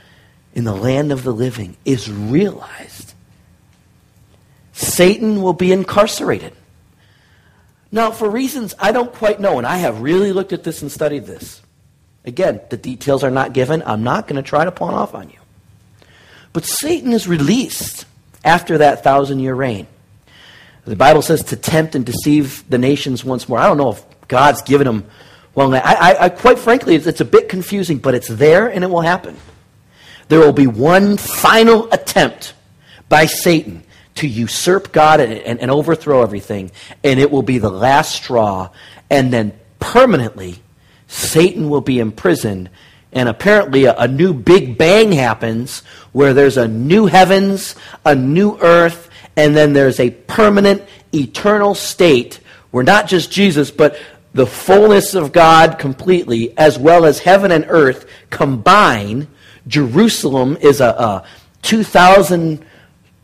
in 0.55 0.63
the 0.63 0.73
land 0.73 1.11
of 1.11 1.25
the 1.25 1.33
living 1.33 1.77
is 1.85 2.09
realized. 2.09 3.15
Satan 4.73 5.43
will 5.43 5.55
be 5.55 5.73
incarcerated. 5.73 6.53
Now, 7.91 8.13
for 8.13 8.31
reasons 8.31 8.77
I 8.79 8.93
don't 8.93 9.13
quite 9.13 9.41
know, 9.41 9.59
and 9.59 9.67
I 9.67 9.79
have 9.79 10.01
really 10.01 10.31
looked 10.31 10.53
at 10.53 10.63
this 10.63 10.83
and 10.83 10.93
studied 10.93 11.27
this. 11.27 11.61
Again, 12.25 12.61
the 12.71 12.77
details 12.77 13.25
are 13.25 13.31
not 13.33 13.55
given. 13.55 13.83
I'm 13.85 14.05
not 14.05 14.29
going 14.29 14.41
to 14.41 14.49
try 14.49 14.65
to 14.65 14.71
pawn 14.71 14.95
off 14.95 15.17
on 15.17 15.31
you. 15.31 15.39
But 16.53 16.65
Satan 16.65 17.13
is 17.13 17.27
released 17.27 18.05
after 18.45 18.79
that 18.79 19.03
thousand 19.03 19.41
year 19.41 19.57
reign. 19.57 19.89
The 20.87 20.97
Bible 20.97 21.23
says 21.23 21.43
to 21.45 21.57
tempt 21.57 21.95
and 21.95 22.07
deceive 22.07 22.65
the 22.71 22.79
nations 22.79 23.25
once 23.25 23.49
more. 23.49 23.59
I 23.59 23.67
don't 23.67 23.77
know 23.77 23.91
if 23.91 24.05
God's 24.29 24.63
given 24.63 24.87
them 24.87 25.07
Well, 25.55 25.75
I, 25.75 25.81
I, 25.81 26.25
I 26.25 26.29
quite 26.29 26.59
frankly, 26.59 26.95
it's, 26.95 27.07
it's 27.07 27.21
a 27.21 27.25
bit 27.25 27.49
confusing, 27.49 27.99
but 27.99 28.15
it's 28.15 28.29
there 28.29 28.69
and 28.69 28.85
it 28.85 28.89
will 28.89 29.01
happen. 29.01 29.37
There 30.29 30.39
will 30.39 30.53
be 30.53 30.67
one 30.67 31.17
final 31.17 31.93
attempt 31.93 32.55
by 33.09 33.27
Satan 33.27 33.83
to 34.17 34.29
usurp 34.29 34.93
God 34.93 35.21
and, 35.21 35.33
and, 35.33 35.61
and 35.61 35.71
overthrow 35.71 36.23
everything, 36.23 36.71
and 37.05 37.21
it 37.21 37.31
will 37.31 37.43
be 37.43 37.59
the 37.59 37.71
last 37.71 38.15
straw, 38.15 38.71
and 39.11 39.33
then 39.33 39.53
permanently 39.79 40.63
Satan 41.07 41.69
will 41.69 41.81
be 41.81 42.01
imprisoned, 42.01 42.71
and 43.13 43.29
apparently 43.29 43.85
a, 43.85 43.95
a, 43.97 44.09
new 44.09 44.35
big 44.35 44.77
bang 44.77 45.13
happens 45.13 45.81
where 46.13 46.35
there's 46.35 46.57
a 46.57 46.67
new 46.67 47.07
heavens, 47.07 47.77
a 48.05 48.15
new 48.15 48.59
earth, 48.59 49.06
and 49.37 49.55
then 49.55 49.75
there's 49.75 50.01
a 50.01 50.11
permanent, 50.11 50.83
eternal 51.15 51.75
state 51.75 52.41
where 52.71 52.83
not 52.83 53.07
just 53.07 53.31
Jesus, 53.31 53.71
but 53.71 53.99
the 54.33 54.47
fullness 54.47 55.15
of 55.15 55.33
God 55.33 55.79
completely, 55.79 56.57
as 56.59 56.79
well 56.79 57.05
as 57.05 57.19
heaven 57.19 57.53
and 57.53 57.67
earth 57.69 58.07
combine. 58.31 59.29
Jerusalem 59.67 60.57
is 60.61 60.81
a, 60.81 60.89
a 60.89 61.25
2,000, 61.63 62.65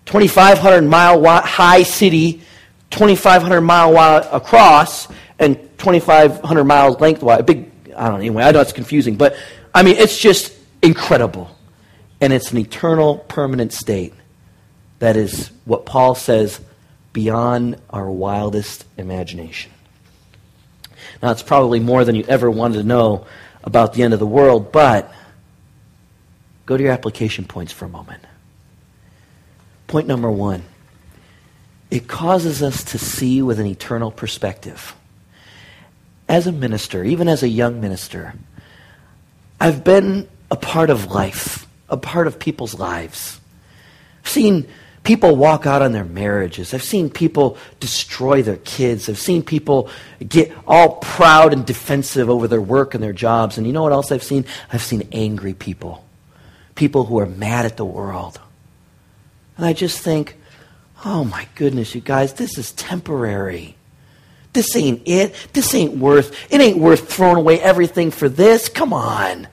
2,500 0.06 0.82
mile 0.82 1.42
high 1.42 1.82
city, 1.82 2.42
2,500 2.90 3.60
mile 3.60 3.92
wide 3.92 4.26
across, 4.32 5.08
and 5.38 5.56
2,500 5.78 6.64
miles 6.64 7.00
lengthwise. 7.00 7.42
Big 7.42 7.70
I 7.96 8.04
don't 8.04 8.14
know. 8.14 8.20
Anyway, 8.20 8.42
I 8.42 8.50
know 8.52 8.60
it's 8.60 8.72
confusing, 8.72 9.16
but 9.16 9.36
I 9.74 9.82
mean, 9.82 9.96
it's 9.96 10.18
just 10.18 10.54
incredible. 10.82 11.56
And 12.20 12.32
it's 12.32 12.52
an 12.52 12.58
eternal, 12.58 13.18
permanent 13.18 13.72
state 13.72 14.14
that 15.02 15.16
is 15.16 15.50
what 15.64 15.84
Paul 15.84 16.14
says 16.14 16.60
beyond 17.12 17.76
our 17.90 18.08
wildest 18.08 18.84
imagination. 18.96 19.72
Now, 21.20 21.32
it's 21.32 21.42
probably 21.42 21.80
more 21.80 22.04
than 22.04 22.14
you 22.14 22.22
ever 22.28 22.48
wanted 22.48 22.76
to 22.76 22.82
know 22.84 23.26
about 23.64 23.94
the 23.94 24.04
end 24.04 24.14
of 24.14 24.20
the 24.20 24.26
world, 24.28 24.70
but 24.70 25.12
go 26.66 26.76
to 26.76 26.82
your 26.84 26.92
application 26.92 27.46
points 27.46 27.72
for 27.72 27.86
a 27.86 27.88
moment. 27.88 28.22
Point 29.88 30.06
number 30.06 30.30
one 30.30 30.62
it 31.90 32.06
causes 32.06 32.62
us 32.62 32.84
to 32.84 32.98
see 32.98 33.42
with 33.42 33.58
an 33.58 33.66
eternal 33.66 34.12
perspective 34.12 34.94
as 36.28 36.46
a 36.46 36.52
minister, 36.52 37.02
even 37.02 37.26
as 37.26 37.42
a 37.42 37.48
young 37.48 37.80
minister, 37.80 38.34
I've 39.60 39.82
been 39.82 40.28
a 40.48 40.56
part 40.56 40.90
of 40.90 41.10
life, 41.10 41.66
a 41.88 41.96
part 41.96 42.28
of 42.28 42.38
people's 42.38 42.78
lives. 42.78 43.40
I've 44.22 44.30
seen 44.30 44.68
people 45.04 45.36
walk 45.36 45.66
out 45.66 45.82
on 45.82 45.92
their 45.92 46.04
marriages. 46.04 46.72
I've 46.72 46.82
seen 46.82 47.10
people 47.10 47.56
destroy 47.80 48.42
their 48.42 48.58
kids. 48.58 49.08
I've 49.08 49.18
seen 49.18 49.42
people 49.42 49.88
get 50.26 50.52
all 50.66 50.96
proud 50.96 51.52
and 51.52 51.66
defensive 51.66 52.30
over 52.30 52.46
their 52.46 52.60
work 52.60 52.94
and 52.94 53.02
their 53.02 53.12
jobs. 53.12 53.58
And 53.58 53.66
you 53.66 53.72
know 53.72 53.82
what 53.82 53.92
else 53.92 54.12
I've 54.12 54.22
seen? 54.22 54.44
I've 54.72 54.82
seen 54.82 55.08
angry 55.12 55.54
people, 55.54 56.04
people 56.74 57.04
who 57.04 57.18
are 57.18 57.26
mad 57.26 57.66
at 57.66 57.76
the 57.76 57.84
world. 57.84 58.40
And 59.56 59.66
I 59.66 59.72
just 59.72 59.98
think, 60.00 60.36
oh 61.04 61.24
my 61.24 61.48
goodness, 61.56 61.94
you 61.94 62.00
guys, 62.00 62.34
this 62.34 62.56
is 62.56 62.72
temporary. 62.72 63.76
This 64.52 64.76
ain't 64.76 65.02
it. 65.06 65.34
This 65.52 65.74
ain't 65.74 65.96
worth, 65.96 66.52
it 66.52 66.60
ain't 66.60 66.78
worth 66.78 67.10
throwing 67.12 67.36
away 67.36 67.60
everything 67.60 68.10
for 68.10 68.28
this. 68.28 68.68
Come 68.68 68.92
on. 68.92 69.48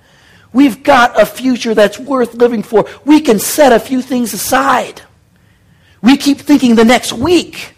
We've 0.52 0.84
got 0.84 1.20
a 1.20 1.26
future 1.26 1.74
that's 1.74 2.00
worth 2.00 2.34
living 2.34 2.64
for. 2.64 2.88
We 3.06 3.22
can 3.22 3.40
set 3.40 3.72
a 3.72 3.80
few 3.80 4.02
things 4.02 4.34
aside. 4.34 5.02
We 6.02 6.18
keep 6.18 6.40
thinking 6.40 6.76
the 6.76 6.86
next 6.86 7.14
week. 7.14 7.74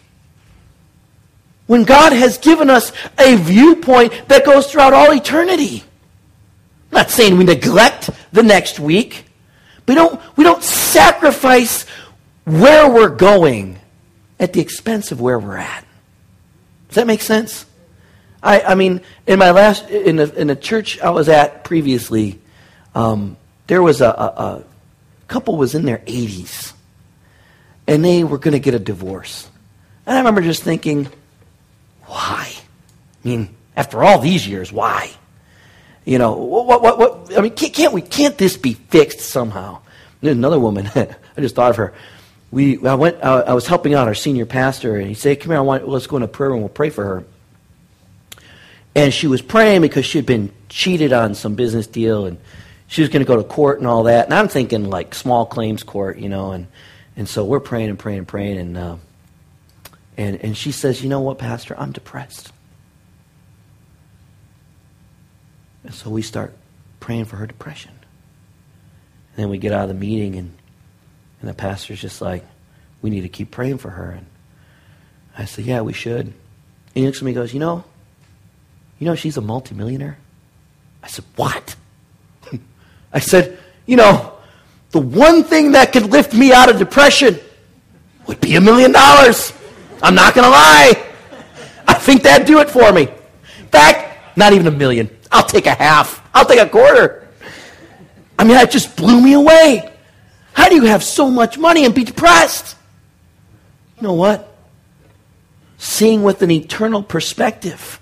When 1.68 1.84
God 1.84 2.14
has 2.14 2.38
given 2.38 2.70
us 2.70 2.92
a 3.18 3.36
viewpoint 3.36 4.28
that 4.28 4.46
goes 4.46 4.70
throughout 4.70 4.94
all 4.94 5.14
eternity. 5.14 5.84
I'm 6.92 6.98
not 6.98 7.10
saying 7.10 7.38
we 7.38 7.46
neglect 7.46 8.10
the 8.34 8.44
next 8.44 8.80
week. 8.80 9.26
We 9.88 9.96
don't, 9.96 10.20
we 10.38 10.44
don't 10.44 10.64
sacrifice 10.64 11.86
where 12.46 12.90
we're 12.90 13.16
going 13.16 13.80
at 14.40 14.54
the 14.54 14.60
expense 14.60 15.12
of 15.12 15.22
where 15.22 15.40
we're 15.40 15.58
at. 15.58 15.86
Does 16.90 16.96
that 16.96 17.08
make 17.08 17.22
sense? 17.22 17.66
I, 18.44 18.62
I 18.62 18.76
mean, 18.76 19.02
in 19.28 19.40
my 19.40 19.52
last 19.52 19.90
in 19.90 20.20
in 20.20 20.50
a 20.50 20.56
church 20.56 21.00
I 21.00 21.12
was 21.12 21.30
at 21.30 21.64
previously, 21.64 22.40
um, 22.96 23.38
there 23.68 23.82
was 23.82 24.02
a, 24.02 24.08
a, 24.08 24.10
a 24.10 24.64
couple 25.28 25.58
was 25.58 25.76
in 25.76 25.86
their 25.86 26.00
80s, 26.00 26.74
and 27.92 28.04
they 28.04 28.24
were 28.24 28.38
going 28.38 28.54
to 28.54 28.60
get 28.60 28.74
a 28.74 28.80
divorce. 28.80 29.50
And 30.06 30.16
I 30.16 30.20
remember 30.20 30.42
just 30.42 30.64
thinking, 30.64 31.08
why? 32.06 32.52
I 33.24 33.28
mean, 33.28 33.56
after 33.76 34.04
all 34.04 34.20
these 34.20 34.48
years, 34.48 34.72
why? 34.72 35.12
You 36.06 36.18
know, 36.18 36.34
what, 36.34 36.82
what, 36.82 36.98
what, 36.98 37.38
I 37.38 37.42
mean, 37.42 37.54
can't, 37.54 37.94
we, 37.94 38.02
can't 38.02 38.38
this 38.38 38.58
be 38.58 38.74
fixed 38.74 39.20
somehow? 39.20 39.80
There's 40.22 40.36
another 40.36 40.60
woman, 40.60 40.90
I 40.96 41.16
just 41.38 41.56
thought 41.56 41.70
of 41.72 41.78
her 41.78 41.94
we, 42.52 42.86
I, 42.86 42.96
went, 42.96 43.24
I, 43.24 43.40
I 43.40 43.54
was 43.54 43.66
helping 43.66 43.94
out 43.94 44.08
our 44.08 44.14
senior 44.14 44.46
pastor, 44.46 44.98
and 44.98 45.08
he 45.08 45.14
said, 45.14 45.40
Come 45.40 45.52
here, 45.52 45.58
I 45.58 45.62
want, 45.62 45.88
let's 45.88 46.08
go 46.08 46.18
into 46.18 46.28
prayer 46.28 46.50
room 46.50 46.58
and 46.58 46.64
we'll 46.64 46.70
pray 46.70 46.90
for 46.90 47.04
her. 47.04 47.24
And 48.94 49.14
she 49.14 49.28
was 49.28 49.42
praying 49.42 49.82
because 49.82 50.06
she 50.06 50.18
had 50.18 50.26
been 50.26 50.52
cheated 50.68 51.14
on 51.14 51.34
some 51.34 51.56
business 51.56 51.88
deal, 51.88 52.26
and 52.26 52.38
she 52.88 53.02
was 53.02 53.10
going 53.10 53.22
to 53.22 53.28
go 53.28 53.38
to 53.38 53.44
court 53.44 53.80
and 53.80 53.88
all 53.88 54.04
that. 54.04 54.26
And 54.26 54.34
I'm 54.34 54.50
thinking 54.50 54.90
like 54.90 55.16
small 55.16 55.46
claims 55.46 55.82
court, 55.82 56.20
you 56.20 56.28
know. 56.28 56.52
And, 56.52 56.68
and 57.22 57.30
so 57.30 57.46
we're 57.46 57.60
praying 57.60 57.90
and 57.90 58.00
praying 58.00 58.18
and 58.18 58.28
praying. 58.28 58.58
And, 58.58 58.76
uh, 58.76 58.96
and, 60.18 60.38
and 60.38 60.58
she 60.58 60.72
says, 60.72 61.04
You 61.04 61.10
know 61.10 61.20
what, 61.20 61.38
Pastor? 61.38 61.76
I'm 61.78 61.92
depressed. 61.92 62.52
And 65.84 65.94
so 65.94 66.10
we 66.10 66.24
start 66.24 66.56
praying 67.00 67.26
for 67.26 67.36
her 67.36 67.46
depression. 67.46 67.92
And 67.92 69.36
then 69.36 69.50
we 69.50 69.60
get 69.60 69.72
out 69.72 69.84
of 69.84 69.90
the 69.90 69.94
meeting, 69.94 70.36
and 70.36 70.58
and 71.42 71.48
the 71.48 71.54
pastor's 71.54 72.02
just 72.02 72.22
like, 72.24 72.44
we 73.04 73.12
need 73.12 73.22
to 73.22 73.30
keep 73.30 73.52
praying 73.52 73.78
for 73.78 73.92
her. 73.92 74.10
And 74.10 74.26
I 75.38 75.46
said, 75.46 75.66
yeah, 75.66 75.82
we 75.82 75.94
should. 75.94 76.26
And 76.26 76.34
he 76.96 77.06
looks 77.06 77.20
at 77.20 77.24
me 77.24 77.34
and 77.34 77.36
goes, 77.36 77.54
you 77.54 77.60
know, 77.60 77.84
you 78.98 79.06
know 79.06 79.14
she's 79.14 79.38
a 79.38 79.42
multimillionaire? 79.42 80.18
I 81.04 81.08
said, 81.08 81.26
what? 81.36 81.76
I 83.14 83.20
said, 83.20 83.60
you 83.86 83.96
know, 83.96 84.31
the 84.92 85.00
one 85.00 85.44
thing 85.44 85.72
that 85.72 85.94
could 85.94 86.12
lift 86.12 86.34
me 86.34 86.52
out 86.52 86.70
of 86.70 86.78
depression 86.78 87.40
would 88.28 88.42
be 88.42 88.56
a 88.56 88.62
million 88.62 88.92
dollars. 88.92 89.54
I'm 90.04 90.16
not 90.16 90.34
going 90.34 90.46
to 90.46 90.52
lie. 90.52 91.08
I 91.88 91.94
think 91.94 92.24
that'd 92.24 92.48
do 92.48 92.60
it 92.60 92.70
for 92.70 92.92
me. 92.92 93.04
In 93.04 93.68
fact, 93.68 94.38
not 94.38 94.54
even 94.54 94.68
a 94.68 94.72
million. 94.72 95.10
I'll 95.32 95.46
take 95.46 95.66
a 95.66 95.74
half. 95.74 96.28
I'll 96.34 96.46
take 96.46 96.60
a 96.60 96.68
quarter. 96.68 97.28
I 98.38 98.44
mean, 98.44 98.54
that 98.54 98.72
just 98.72 98.98
blew 98.98 99.22
me 99.22 99.34
away. 99.34 99.92
How 100.54 100.68
do 100.68 100.76
you 100.76 100.84
have 100.84 101.04
so 101.04 101.30
much 101.30 101.58
money 101.58 101.86
and 101.86 101.96
be 101.96 102.04
depressed? 102.04 102.76
You 103.98 104.04
know 104.04 104.14
what? 104.14 104.56
Seeing 105.78 106.24
with 106.24 106.42
an 106.42 106.52
eternal 106.52 107.02
perspective. 107.04 108.00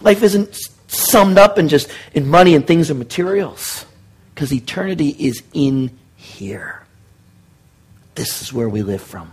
Life 0.00 0.22
isn't 0.22 0.56
summed 0.86 1.38
up 1.38 1.58
in 1.58 1.68
just 1.68 1.88
in 2.12 2.28
money 2.28 2.54
and 2.54 2.66
things 2.66 2.90
and 2.90 2.98
materials. 2.98 3.86
Because 4.34 4.52
eternity 4.52 5.10
is 5.10 5.42
in 5.52 5.96
here. 6.16 6.84
This 8.14 8.42
is 8.42 8.52
where 8.52 8.68
we 8.68 8.82
live 8.82 9.02
from. 9.02 9.32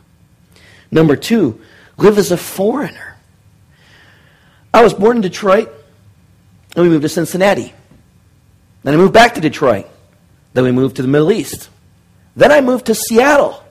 Number 0.91 1.15
two, 1.15 1.61
live 1.97 2.17
as 2.17 2.31
a 2.31 2.37
foreigner. 2.37 3.17
I 4.73 4.83
was 4.83 4.93
born 4.93 5.17
in 5.17 5.21
Detroit, 5.21 5.71
and 6.75 6.83
we 6.83 6.89
moved 6.89 7.03
to 7.03 7.09
Cincinnati. 7.09 7.73
Then 8.83 8.93
I 8.93 8.97
moved 8.97 9.13
back 9.13 9.35
to 9.35 9.41
Detroit. 9.41 9.87
Then 10.53 10.63
we 10.63 10.71
moved 10.71 10.97
to 10.97 11.01
the 11.01 11.07
Middle 11.07 11.31
East. 11.31 11.69
Then 12.35 12.51
I 12.51 12.61
moved 12.61 12.87
to 12.87 12.95
Seattle. 12.95 13.63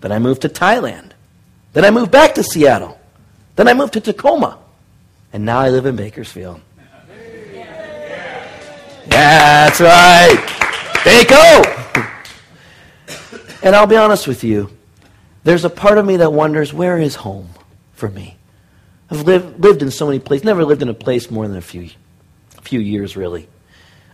Then 0.00 0.12
I 0.12 0.18
moved 0.18 0.42
to 0.42 0.48
Thailand. 0.48 1.12
Then 1.72 1.84
I 1.84 1.90
moved 1.90 2.10
back 2.10 2.34
to 2.34 2.42
Seattle. 2.42 2.98
Then 3.56 3.68
I 3.68 3.74
moved 3.74 3.94
to 3.94 4.00
Tacoma. 4.00 4.58
And 5.32 5.44
now 5.44 5.58
I 5.58 5.70
live 5.70 5.86
in 5.86 5.96
Bakersfield. 5.96 6.60
Yeah, 7.54 9.04
That's 9.06 9.80
right. 9.80 10.61
Bako. 11.04 12.08
And 13.64 13.76
I'll 13.76 13.86
be 13.86 13.96
honest 13.96 14.26
with 14.26 14.42
you. 14.42 14.70
There's 15.44 15.64
a 15.64 15.70
part 15.70 15.96
of 15.96 16.04
me 16.04 16.16
that 16.16 16.32
wonders 16.32 16.72
where 16.72 16.98
is 16.98 17.14
home 17.14 17.48
for 17.92 18.08
me? 18.08 18.36
I've 19.08 19.22
lived, 19.22 19.62
lived 19.62 19.82
in 19.82 19.90
so 19.92 20.06
many 20.06 20.18
places. 20.18 20.44
Never 20.44 20.64
lived 20.64 20.82
in 20.82 20.88
a 20.88 20.94
place 20.94 21.30
more 21.30 21.46
than 21.46 21.56
a 21.56 21.62
few, 21.62 21.90
few 22.62 22.80
years, 22.80 23.16
really. 23.16 23.48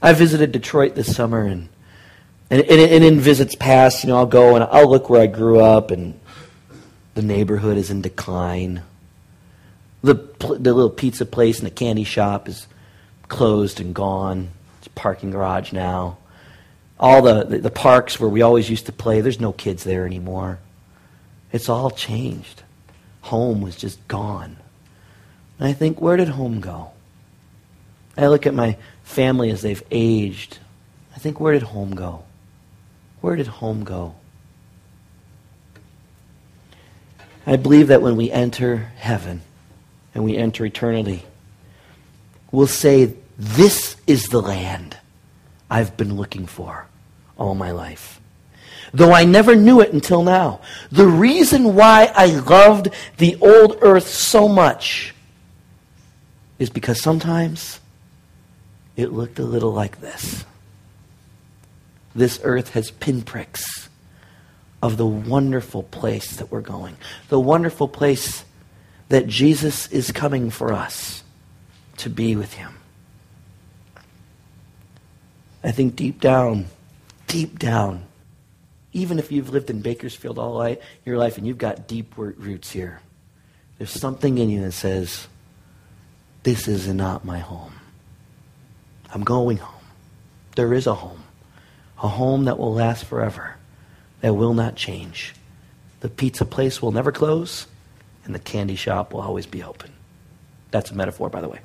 I 0.02 0.12
visited 0.12 0.52
Detroit 0.52 0.94
this 0.94 1.14
summer, 1.14 1.44
and, 1.44 1.68
and, 2.50 2.60
and, 2.60 2.80
and 2.80 3.04
in 3.04 3.20
visits 3.20 3.54
past, 3.54 4.04
you 4.04 4.10
know, 4.10 4.18
I'll 4.18 4.26
go 4.26 4.54
and 4.54 4.64
I'll 4.64 4.90
look 4.90 5.08
where 5.08 5.22
I 5.22 5.26
grew 5.26 5.60
up, 5.60 5.90
and 5.90 6.18
the 7.14 7.22
neighborhood 7.22 7.78
is 7.78 7.90
in 7.90 8.02
decline. 8.02 8.82
The, 10.02 10.14
the 10.40 10.74
little 10.74 10.90
pizza 10.90 11.24
place 11.24 11.58
and 11.58 11.66
the 11.66 11.72
candy 11.72 12.04
shop 12.04 12.48
is 12.48 12.66
closed 13.28 13.80
and 13.80 13.94
gone. 13.94 14.50
It's 14.78 14.88
a 14.88 14.90
parking 14.90 15.30
garage 15.30 15.72
now. 15.72 16.18
All 17.00 17.22
the, 17.22 17.44
the, 17.44 17.70
parks 17.70 18.18
where 18.18 18.28
we 18.28 18.42
always 18.42 18.68
used 18.68 18.86
to 18.86 18.92
play, 18.92 19.20
there's 19.20 19.38
no 19.38 19.52
kids 19.52 19.84
there 19.84 20.04
anymore. 20.04 20.58
It's 21.52 21.68
all 21.68 21.90
changed. 21.90 22.62
Home 23.22 23.60
was 23.60 23.76
just 23.76 24.06
gone. 24.08 24.56
And 25.58 25.68
I 25.68 25.72
think, 25.72 26.00
where 26.00 26.16
did 26.16 26.28
home 26.28 26.60
go? 26.60 26.90
I 28.16 28.26
look 28.26 28.46
at 28.46 28.54
my 28.54 28.76
family 29.04 29.50
as 29.50 29.62
they've 29.62 29.82
aged. 29.92 30.58
I 31.14 31.20
think, 31.20 31.38
where 31.38 31.52
did 31.52 31.62
home 31.62 31.94
go? 31.94 32.24
Where 33.20 33.36
did 33.36 33.46
home 33.46 33.84
go? 33.84 34.14
I 37.46 37.56
believe 37.56 37.88
that 37.88 38.02
when 38.02 38.16
we 38.16 38.30
enter 38.30 38.90
heaven 38.96 39.42
and 40.14 40.24
we 40.24 40.36
enter 40.36 40.66
eternity, 40.66 41.24
we'll 42.50 42.66
say, 42.66 43.14
This 43.38 43.96
is 44.06 44.24
the 44.24 44.42
land 44.42 44.96
I've 45.70 45.96
been 45.96 46.16
looking 46.16 46.46
for 46.46 46.86
all 47.36 47.54
my 47.54 47.70
life. 47.70 48.20
Though 48.92 49.12
I 49.12 49.24
never 49.24 49.54
knew 49.54 49.80
it 49.80 49.92
until 49.92 50.22
now. 50.22 50.60
The 50.90 51.06
reason 51.06 51.74
why 51.74 52.10
I 52.14 52.26
loved 52.26 52.88
the 53.18 53.36
old 53.40 53.78
earth 53.82 54.08
so 54.08 54.48
much 54.48 55.14
is 56.58 56.70
because 56.70 57.00
sometimes 57.00 57.80
it 58.96 59.12
looked 59.12 59.38
a 59.38 59.44
little 59.44 59.72
like 59.72 60.00
this. 60.00 60.44
This 62.14 62.40
earth 62.42 62.70
has 62.70 62.90
pinpricks 62.90 63.88
of 64.82 64.96
the 64.96 65.06
wonderful 65.06 65.82
place 65.82 66.36
that 66.36 66.50
we're 66.50 66.60
going, 66.60 66.96
the 67.28 67.38
wonderful 67.38 67.88
place 67.88 68.44
that 69.08 69.26
Jesus 69.26 69.86
is 69.88 70.12
coming 70.12 70.50
for 70.50 70.72
us 70.72 71.22
to 71.98 72.10
be 72.10 72.36
with 72.36 72.54
him. 72.54 72.74
I 75.68 75.70
think 75.70 75.96
deep 75.96 76.18
down, 76.18 76.64
deep 77.26 77.58
down, 77.58 78.06
even 78.94 79.18
if 79.18 79.30
you've 79.30 79.50
lived 79.50 79.68
in 79.68 79.82
Bakersfield 79.82 80.38
all 80.38 80.76
your 81.04 81.18
life 81.18 81.36
and 81.36 81.46
you've 81.46 81.58
got 81.58 81.86
deep 81.86 82.14
roots 82.16 82.70
here, 82.70 83.02
there's 83.76 83.90
something 83.90 84.38
in 84.38 84.48
you 84.48 84.62
that 84.62 84.72
says, 84.72 85.28
This 86.42 86.68
is 86.68 86.88
not 86.88 87.26
my 87.26 87.40
home. 87.40 87.74
I'm 89.12 89.22
going 89.24 89.58
home. 89.58 89.84
There 90.56 90.72
is 90.72 90.86
a 90.86 90.94
home, 90.94 91.22
a 92.02 92.08
home 92.08 92.46
that 92.46 92.58
will 92.58 92.72
last 92.72 93.04
forever 93.04 93.56
that 94.22 94.32
will 94.32 94.54
not 94.54 94.74
change. 94.74 95.34
The 96.00 96.08
pizza 96.08 96.46
place 96.46 96.80
will 96.80 96.92
never 96.92 97.12
close, 97.12 97.66
and 98.24 98.34
the 98.34 98.38
candy 98.38 98.74
shop 98.74 99.12
will 99.12 99.20
always 99.20 99.44
be 99.44 99.62
open. 99.62 99.92
That's 100.70 100.90
a 100.90 100.94
metaphor, 100.94 101.28
by 101.28 101.42
the 101.42 101.48
way. 101.50 101.60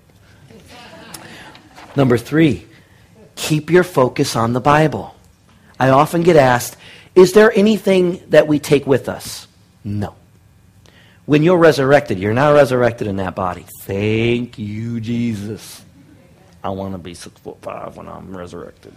Number 1.95 2.17
three, 2.17 2.67
keep 3.43 3.69
your 3.69 3.83
focus 3.83 4.37
on 4.37 4.53
the 4.53 4.61
Bible. 4.61 5.13
I 5.77 5.89
often 5.89 6.23
get 6.23 6.37
asked, 6.37 6.77
is 7.13 7.33
there 7.33 7.51
anything 7.51 8.23
that 8.29 8.47
we 8.47 8.57
take 8.57 8.87
with 8.87 9.09
us? 9.09 9.47
No. 9.83 10.15
When 11.25 11.43
you're 11.43 11.57
resurrected, 11.57 12.19
you're 12.19 12.33
not 12.33 12.53
resurrected 12.53 13.07
in 13.07 13.17
that 13.17 13.35
body. 13.35 13.65
Thank 13.81 14.57
you, 14.57 15.01
Jesus. 15.01 15.83
I 16.63 16.69
want 16.69 16.93
to 16.93 16.97
be 16.97 17.13
six 17.13 17.37
foot 17.41 17.61
five 17.61 17.97
when 17.97 18.07
I'm 18.07 18.35
resurrected. 18.35 18.93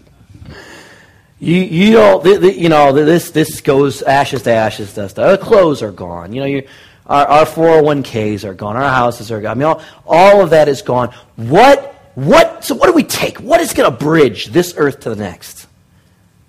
You, 1.41 1.57
you 1.57 1.93
the, 2.23 2.55
you 2.57 2.69
know, 2.69 2.93
this, 2.93 3.33
this 3.33 3.61
goes 3.61 4.03
ashes 4.03 4.43
to 4.43 4.53
ashes, 4.53 4.95
dust. 4.95 5.19
Our 5.19 5.37
clothes 5.37 5.83
are 5.83 5.91
gone. 5.91 6.33
You 6.33 6.41
know, 6.41 6.47
you, 6.47 6.69
our, 7.07 7.27
our 7.27 7.45
401ks 7.45 8.45
are 8.45 8.55
gone. 8.55 8.77
Our 8.77 8.91
houses 8.91 9.33
are 9.33 9.41
gone. 9.41 9.51
I 9.51 9.55
mean, 9.55 9.65
all, 9.65 9.83
all 10.07 10.41
of 10.41 10.51
that 10.51 10.69
is 10.69 10.83
gone. 10.83 11.13
What, 11.35 11.96
what, 12.17 12.65
so 12.65 12.75
what 12.75 12.87
do 12.87 12.93
we 12.93 13.05
take? 13.05 13.39
What 13.39 13.61
is 13.61 13.73
going 13.73 13.89
to 13.89 13.97
bridge 13.97 14.47
this 14.47 14.75
earth 14.77 15.01
to 15.01 15.11
the 15.11 15.17
next? 15.17 15.69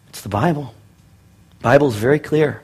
It's 0.09 0.21
the 0.21 0.29
Bible. 0.29 0.73
The 1.59 1.63
Bible 1.63 1.89
is 1.89 1.95
very 1.95 2.19
clear. 2.19 2.63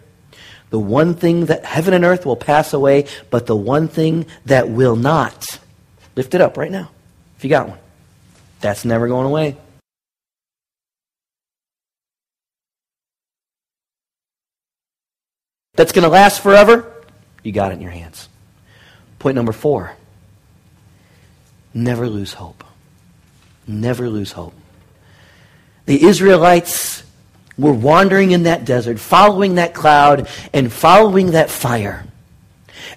The 0.71 0.79
one 0.79 1.13
thing 1.13 1.45
that 1.45 1.65
heaven 1.65 1.93
and 1.93 2.03
earth 2.03 2.25
will 2.25 2.35
pass 2.35 2.73
away, 2.73 3.05
but 3.29 3.45
the 3.45 3.55
one 3.55 3.87
thing 3.87 4.25
that 4.45 4.69
will 4.69 4.95
not. 4.95 5.59
Lift 6.15 6.33
it 6.33 6.41
up 6.41 6.57
right 6.57 6.71
now, 6.71 6.89
if 7.37 7.43
you 7.43 7.49
got 7.51 7.67
one. 7.69 7.77
That's 8.61 8.85
never 8.85 9.07
going 9.07 9.27
away. 9.27 9.57
that's 15.75 15.91
going 15.91 16.03
to 16.03 16.09
last 16.09 16.41
forever, 16.41 16.91
you 17.41 17.51
got 17.51 17.71
it 17.71 17.75
in 17.75 17.81
your 17.81 17.91
hands. 17.91 18.29
Point 19.19 19.35
number 19.35 19.51
four 19.51 19.95
never 21.75 22.07
lose 22.07 22.33
hope. 22.33 22.63
Never 23.67 24.09
lose 24.09 24.31
hope. 24.31 24.53
The 25.85 26.03
Israelites 26.03 27.03
were 27.57 27.73
wandering 27.73 28.31
in 28.31 28.43
that 28.43 28.65
desert, 28.65 28.99
following 28.99 29.55
that 29.55 29.73
cloud 29.73 30.27
and 30.53 30.71
following 30.71 31.31
that 31.31 31.49
fire. 31.49 32.05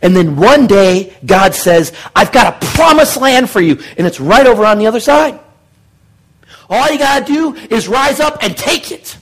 And 0.03 0.15
then 0.15 0.37
one 0.37 0.67
day, 0.67 1.15
God 1.25 1.55
says, 1.55 1.93
I've 2.15 2.33
got 2.33 2.63
a 2.63 2.67
promised 2.69 3.17
land 3.17 3.49
for 3.49 3.61
you, 3.61 3.81
and 3.97 4.07
it's 4.07 4.21
right 4.21 4.47
over 4.47 4.65
on 4.65 4.79
the 4.79 4.87
other 4.87 5.01
side. 5.01 5.41
All 6.69 6.91
you 6.91 6.99
got 6.99 7.27
to 7.27 7.33
do 7.33 7.55
is 7.55 7.89
rise 7.89 8.21
up 8.21 8.43
and 8.43 8.57
take 8.57 8.91
it. 8.91 9.17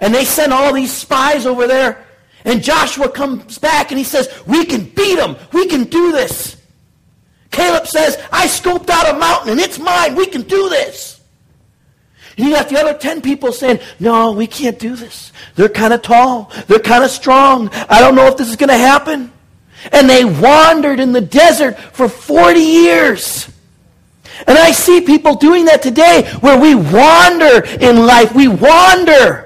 And 0.00 0.14
they 0.14 0.24
send 0.24 0.52
all 0.52 0.72
these 0.72 0.92
spies 0.92 1.46
over 1.46 1.66
there. 1.66 2.04
And 2.44 2.62
Joshua 2.62 3.08
comes 3.08 3.58
back 3.58 3.90
and 3.90 3.98
he 3.98 4.04
says, 4.04 4.28
We 4.46 4.64
can 4.66 4.84
beat 4.84 5.16
them. 5.16 5.36
We 5.52 5.66
can 5.66 5.84
do 5.84 6.12
this. 6.12 6.55
Caleb 7.56 7.86
says, 7.86 8.18
I 8.30 8.46
scoped 8.46 8.90
out 8.90 9.08
a 9.08 9.18
mountain 9.18 9.52
and 9.52 9.60
it's 9.60 9.78
mine. 9.78 10.14
We 10.14 10.26
can 10.26 10.42
do 10.42 10.68
this. 10.68 11.22
You 12.36 12.50
got 12.50 12.68
the 12.68 12.78
other 12.78 12.92
10 12.92 13.22
people 13.22 13.50
saying, 13.50 13.80
No, 13.98 14.32
we 14.32 14.46
can't 14.46 14.78
do 14.78 14.94
this. 14.94 15.32
They're 15.54 15.70
kind 15.70 15.94
of 15.94 16.02
tall. 16.02 16.52
They're 16.66 16.78
kind 16.78 17.02
of 17.02 17.10
strong. 17.10 17.70
I 17.88 18.00
don't 18.00 18.14
know 18.14 18.26
if 18.26 18.36
this 18.36 18.50
is 18.50 18.56
going 18.56 18.68
to 18.68 18.76
happen. 18.76 19.32
And 19.90 20.08
they 20.08 20.26
wandered 20.26 21.00
in 21.00 21.12
the 21.12 21.20
desert 21.22 21.78
for 21.78 22.10
40 22.10 22.60
years. 22.60 23.48
And 24.46 24.58
I 24.58 24.72
see 24.72 25.00
people 25.00 25.34
doing 25.34 25.64
that 25.64 25.80
today 25.80 26.30
where 26.40 26.60
we 26.60 26.74
wander 26.74 27.64
in 27.80 28.04
life. 28.04 28.34
We 28.34 28.48
wander. 28.48 29.45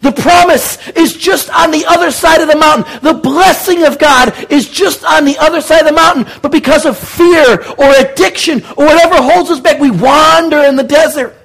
The 0.00 0.12
promise 0.12 0.88
is 0.90 1.16
just 1.16 1.50
on 1.50 1.70
the 1.70 1.84
other 1.86 2.10
side 2.10 2.40
of 2.40 2.48
the 2.48 2.56
mountain. 2.56 3.00
The 3.02 3.14
blessing 3.14 3.84
of 3.84 3.98
God 3.98 4.32
is 4.50 4.68
just 4.68 5.04
on 5.04 5.24
the 5.24 5.36
other 5.38 5.60
side 5.60 5.80
of 5.80 5.88
the 5.88 5.92
mountain. 5.92 6.26
But 6.40 6.52
because 6.52 6.86
of 6.86 6.96
fear 6.96 7.60
or 7.76 7.90
addiction 7.98 8.62
or 8.76 8.86
whatever 8.86 9.16
holds 9.16 9.50
us 9.50 9.60
back, 9.60 9.80
we 9.80 9.90
wander 9.90 10.58
in 10.58 10.76
the 10.76 10.84
desert. 10.84 11.36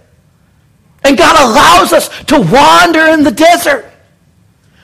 And 1.03 1.17
God 1.17 1.35
allows 1.35 1.93
us 1.93 2.09
to 2.25 2.39
wander 2.39 3.07
in 3.07 3.23
the 3.23 3.31
desert. 3.31 3.91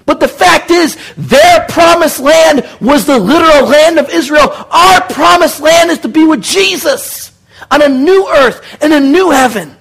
But 0.05 0.19
the 0.19 0.27
fact 0.27 0.71
is, 0.71 0.97
their 1.15 1.67
promised 1.69 2.19
land 2.19 2.67
was 2.81 3.05
the 3.05 3.19
literal 3.19 3.69
land 3.69 3.99
of 3.99 4.09
Israel. 4.09 4.49
Our 4.71 5.01
promised 5.01 5.61
land 5.61 5.91
is 5.91 5.99
to 5.99 6.07
be 6.07 6.25
with 6.25 6.41
Jesus 6.41 7.31
on 7.69 7.83
a 7.83 7.89
new 7.89 8.27
earth 8.27 8.77
and 8.81 8.91
a 8.91 8.99
new 8.99 9.29
heaven. 9.29 9.75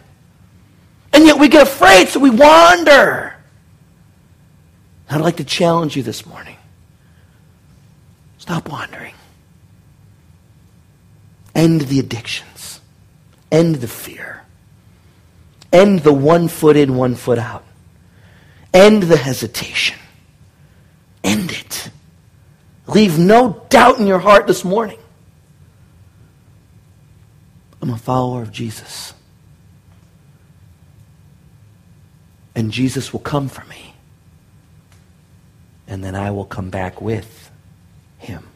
And 1.15 1.25
yet 1.25 1.39
we 1.39 1.49
get 1.49 1.63
afraid, 1.63 2.09
so 2.09 2.21
we 2.21 2.29
wander. 2.29 3.28
I'd 5.11 5.21
like 5.21 5.37
to 5.37 5.45
challenge 5.45 5.97
you 5.97 6.03
this 6.03 6.27
morning. 6.27 6.57
Stop 8.39 8.69
wandering. 8.69 9.15
End 11.55 11.83
the 11.83 11.99
addictions. 11.99 12.81
End 13.51 13.77
the 13.77 13.89
fear. 13.89 14.43
End 15.73 16.01
the 16.01 16.13
one 16.13 16.49
foot 16.49 16.77
in, 16.77 16.97
one 16.97 17.15
foot 17.15 17.39
out. 17.39 17.65
End 18.73 19.05
the 19.05 19.17
hesitation. 19.17 19.99
End 21.25 21.51
it. 21.51 21.91
Leave 22.87 23.19
no 23.19 23.65
doubt 23.69 23.99
in 23.99 24.07
your 24.07 24.19
heart 24.19 24.47
this 24.47 24.65
morning. 24.65 24.99
I'm 27.81 27.91
a 27.91 27.99
follower 27.99 28.43
of 28.43 28.51
Jesus. 28.51 29.15
And 32.55 32.71
Jesus 32.73 33.13
will 33.13 33.21
come 33.21 33.49
for 33.49 33.65
me. 33.65 33.95
And 35.89 36.05
then 36.05 36.15
I 36.15 36.31
will 36.31 36.45
come 36.45 36.69
back 36.69 37.01
with 37.01 37.51
him. 38.19 38.47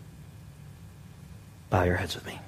Bow 1.70 1.84
your 1.84 1.96
heads 1.96 2.14
with 2.14 2.26
me. 2.26 2.38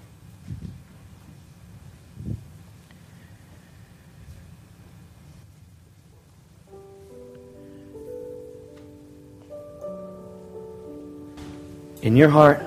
In 12.02 12.16
your 12.16 12.28
heart, 12.28 12.60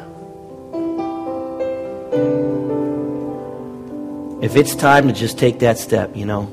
if 4.41 4.55
it's 4.55 4.73
time 4.73 5.07
to 5.07 5.13
just 5.13 5.37
take 5.37 5.59
that 5.59 5.77
step, 5.77 6.15
you 6.15 6.25
know, 6.25 6.51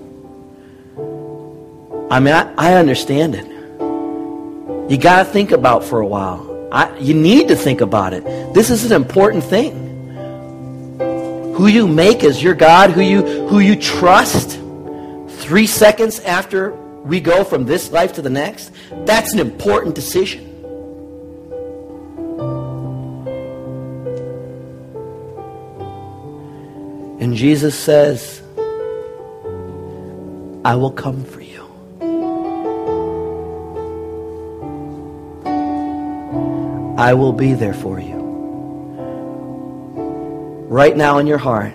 I 2.11 2.21
mean, 2.21 2.35
I, 2.35 2.53
I 2.59 2.75
understand 2.75 3.35
it. 3.35 3.54
You 4.89 4.99
got 4.99 5.25
to 5.25 5.25
think 5.25 5.51
about 5.51 5.83
for 5.85 6.01
a 6.01 6.07
while. 6.07 6.69
I, 6.71 6.97
you 6.99 7.15
need 7.15 7.49
to 7.49 7.57
think 7.57 7.81
about 7.81 8.13
it. 8.13 8.25
This 8.53 8.69
is 8.71 8.85
an 8.85 8.93
important 8.93 9.45
thing. 9.45 9.81
Who 11.55 11.69
you 11.69 11.87
make 11.87 12.25
as 12.25 12.43
your 12.43 12.55
God, 12.55 12.91
who 12.91 13.01
you 13.01 13.23
who 13.49 13.61
you 13.61 13.77
trust, 13.77 14.59
three 15.29 15.67
seconds 15.67 16.21
after 16.21 16.73
we 16.73 17.21
go 17.21 17.45
from 17.45 17.65
this 17.65 17.93
life 17.93 18.15
to 18.15 18.23
the 18.23 18.31
next, 18.31 18.73
that's 19.05 19.33
an 19.33 19.39
important 19.39 19.95
decision. 19.95 20.51
And 27.21 27.35
Jesus 27.35 27.79
says, 27.79 28.43
I 30.65 30.75
will 30.75 30.91
come 30.91 31.25
for 31.25 31.41
you. 31.41 31.44
I 37.05 37.13
will 37.13 37.35
be 37.35 37.53
there 37.53 37.75
for 37.75 38.01
you. 38.01 38.17
Right 40.71 40.97
now 40.97 41.19
in 41.19 41.27
your 41.27 41.37
heart, 41.37 41.75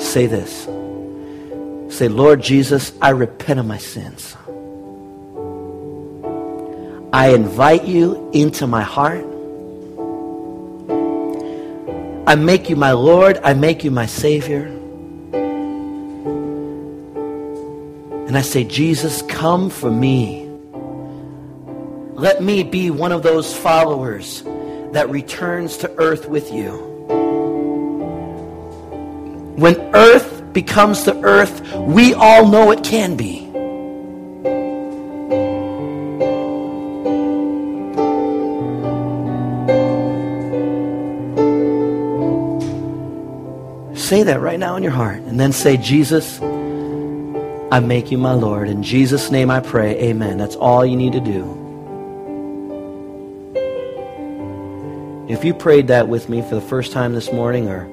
say 0.00 0.26
this. 0.26 0.64
Say, 1.96 2.08
Lord 2.08 2.42
Jesus, 2.42 2.92
I 3.00 3.10
repent 3.10 3.60
of 3.60 3.66
my 3.66 3.78
sins. 3.78 4.36
I 7.12 7.28
invite 7.28 7.84
you 7.84 8.28
into 8.32 8.66
my 8.66 8.82
heart. 8.82 9.24
I 12.26 12.34
make 12.34 12.68
you 12.68 12.74
my 12.74 12.90
Lord. 12.90 13.38
I 13.44 13.54
make 13.54 13.84
you 13.84 13.92
my 13.92 14.06
Savior. 14.06 14.66
And 18.26 18.36
I 18.36 18.42
say, 18.42 18.64
Jesus, 18.64 19.22
come 19.22 19.70
for 19.70 19.88
me. 19.88 20.49
Let 22.20 22.42
me 22.42 22.62
be 22.62 22.90
one 22.90 23.12
of 23.12 23.22
those 23.22 23.56
followers 23.56 24.42
that 24.92 25.08
returns 25.08 25.78
to 25.78 25.90
earth 25.96 26.28
with 26.28 26.52
you. 26.52 26.72
When 29.56 29.80
earth 29.94 30.52
becomes 30.52 31.04
the 31.04 31.18
earth 31.22 31.62
we 31.76 32.12
all 32.12 32.46
know 32.46 32.72
it 32.72 32.84
can 32.84 33.16
be. 33.16 33.46
Say 43.96 44.24
that 44.24 44.42
right 44.42 44.58
now 44.58 44.76
in 44.76 44.82
your 44.82 44.92
heart. 44.92 45.22
And 45.22 45.40
then 45.40 45.52
say, 45.52 45.78
Jesus, 45.78 46.38
I 47.72 47.80
make 47.80 48.10
you 48.10 48.18
my 48.18 48.34
Lord. 48.34 48.68
In 48.68 48.82
Jesus' 48.82 49.30
name 49.30 49.50
I 49.50 49.60
pray. 49.60 49.98
Amen. 50.10 50.36
That's 50.36 50.56
all 50.56 50.84
you 50.84 50.98
need 50.98 51.14
to 51.14 51.20
do. 51.20 51.59
If 55.40 55.46
you 55.46 55.54
prayed 55.54 55.86
that 55.86 56.06
with 56.06 56.28
me 56.28 56.42
for 56.42 56.54
the 56.54 56.60
first 56.60 56.92
time 56.92 57.14
this 57.14 57.32
morning, 57.32 57.66
or 57.66 57.88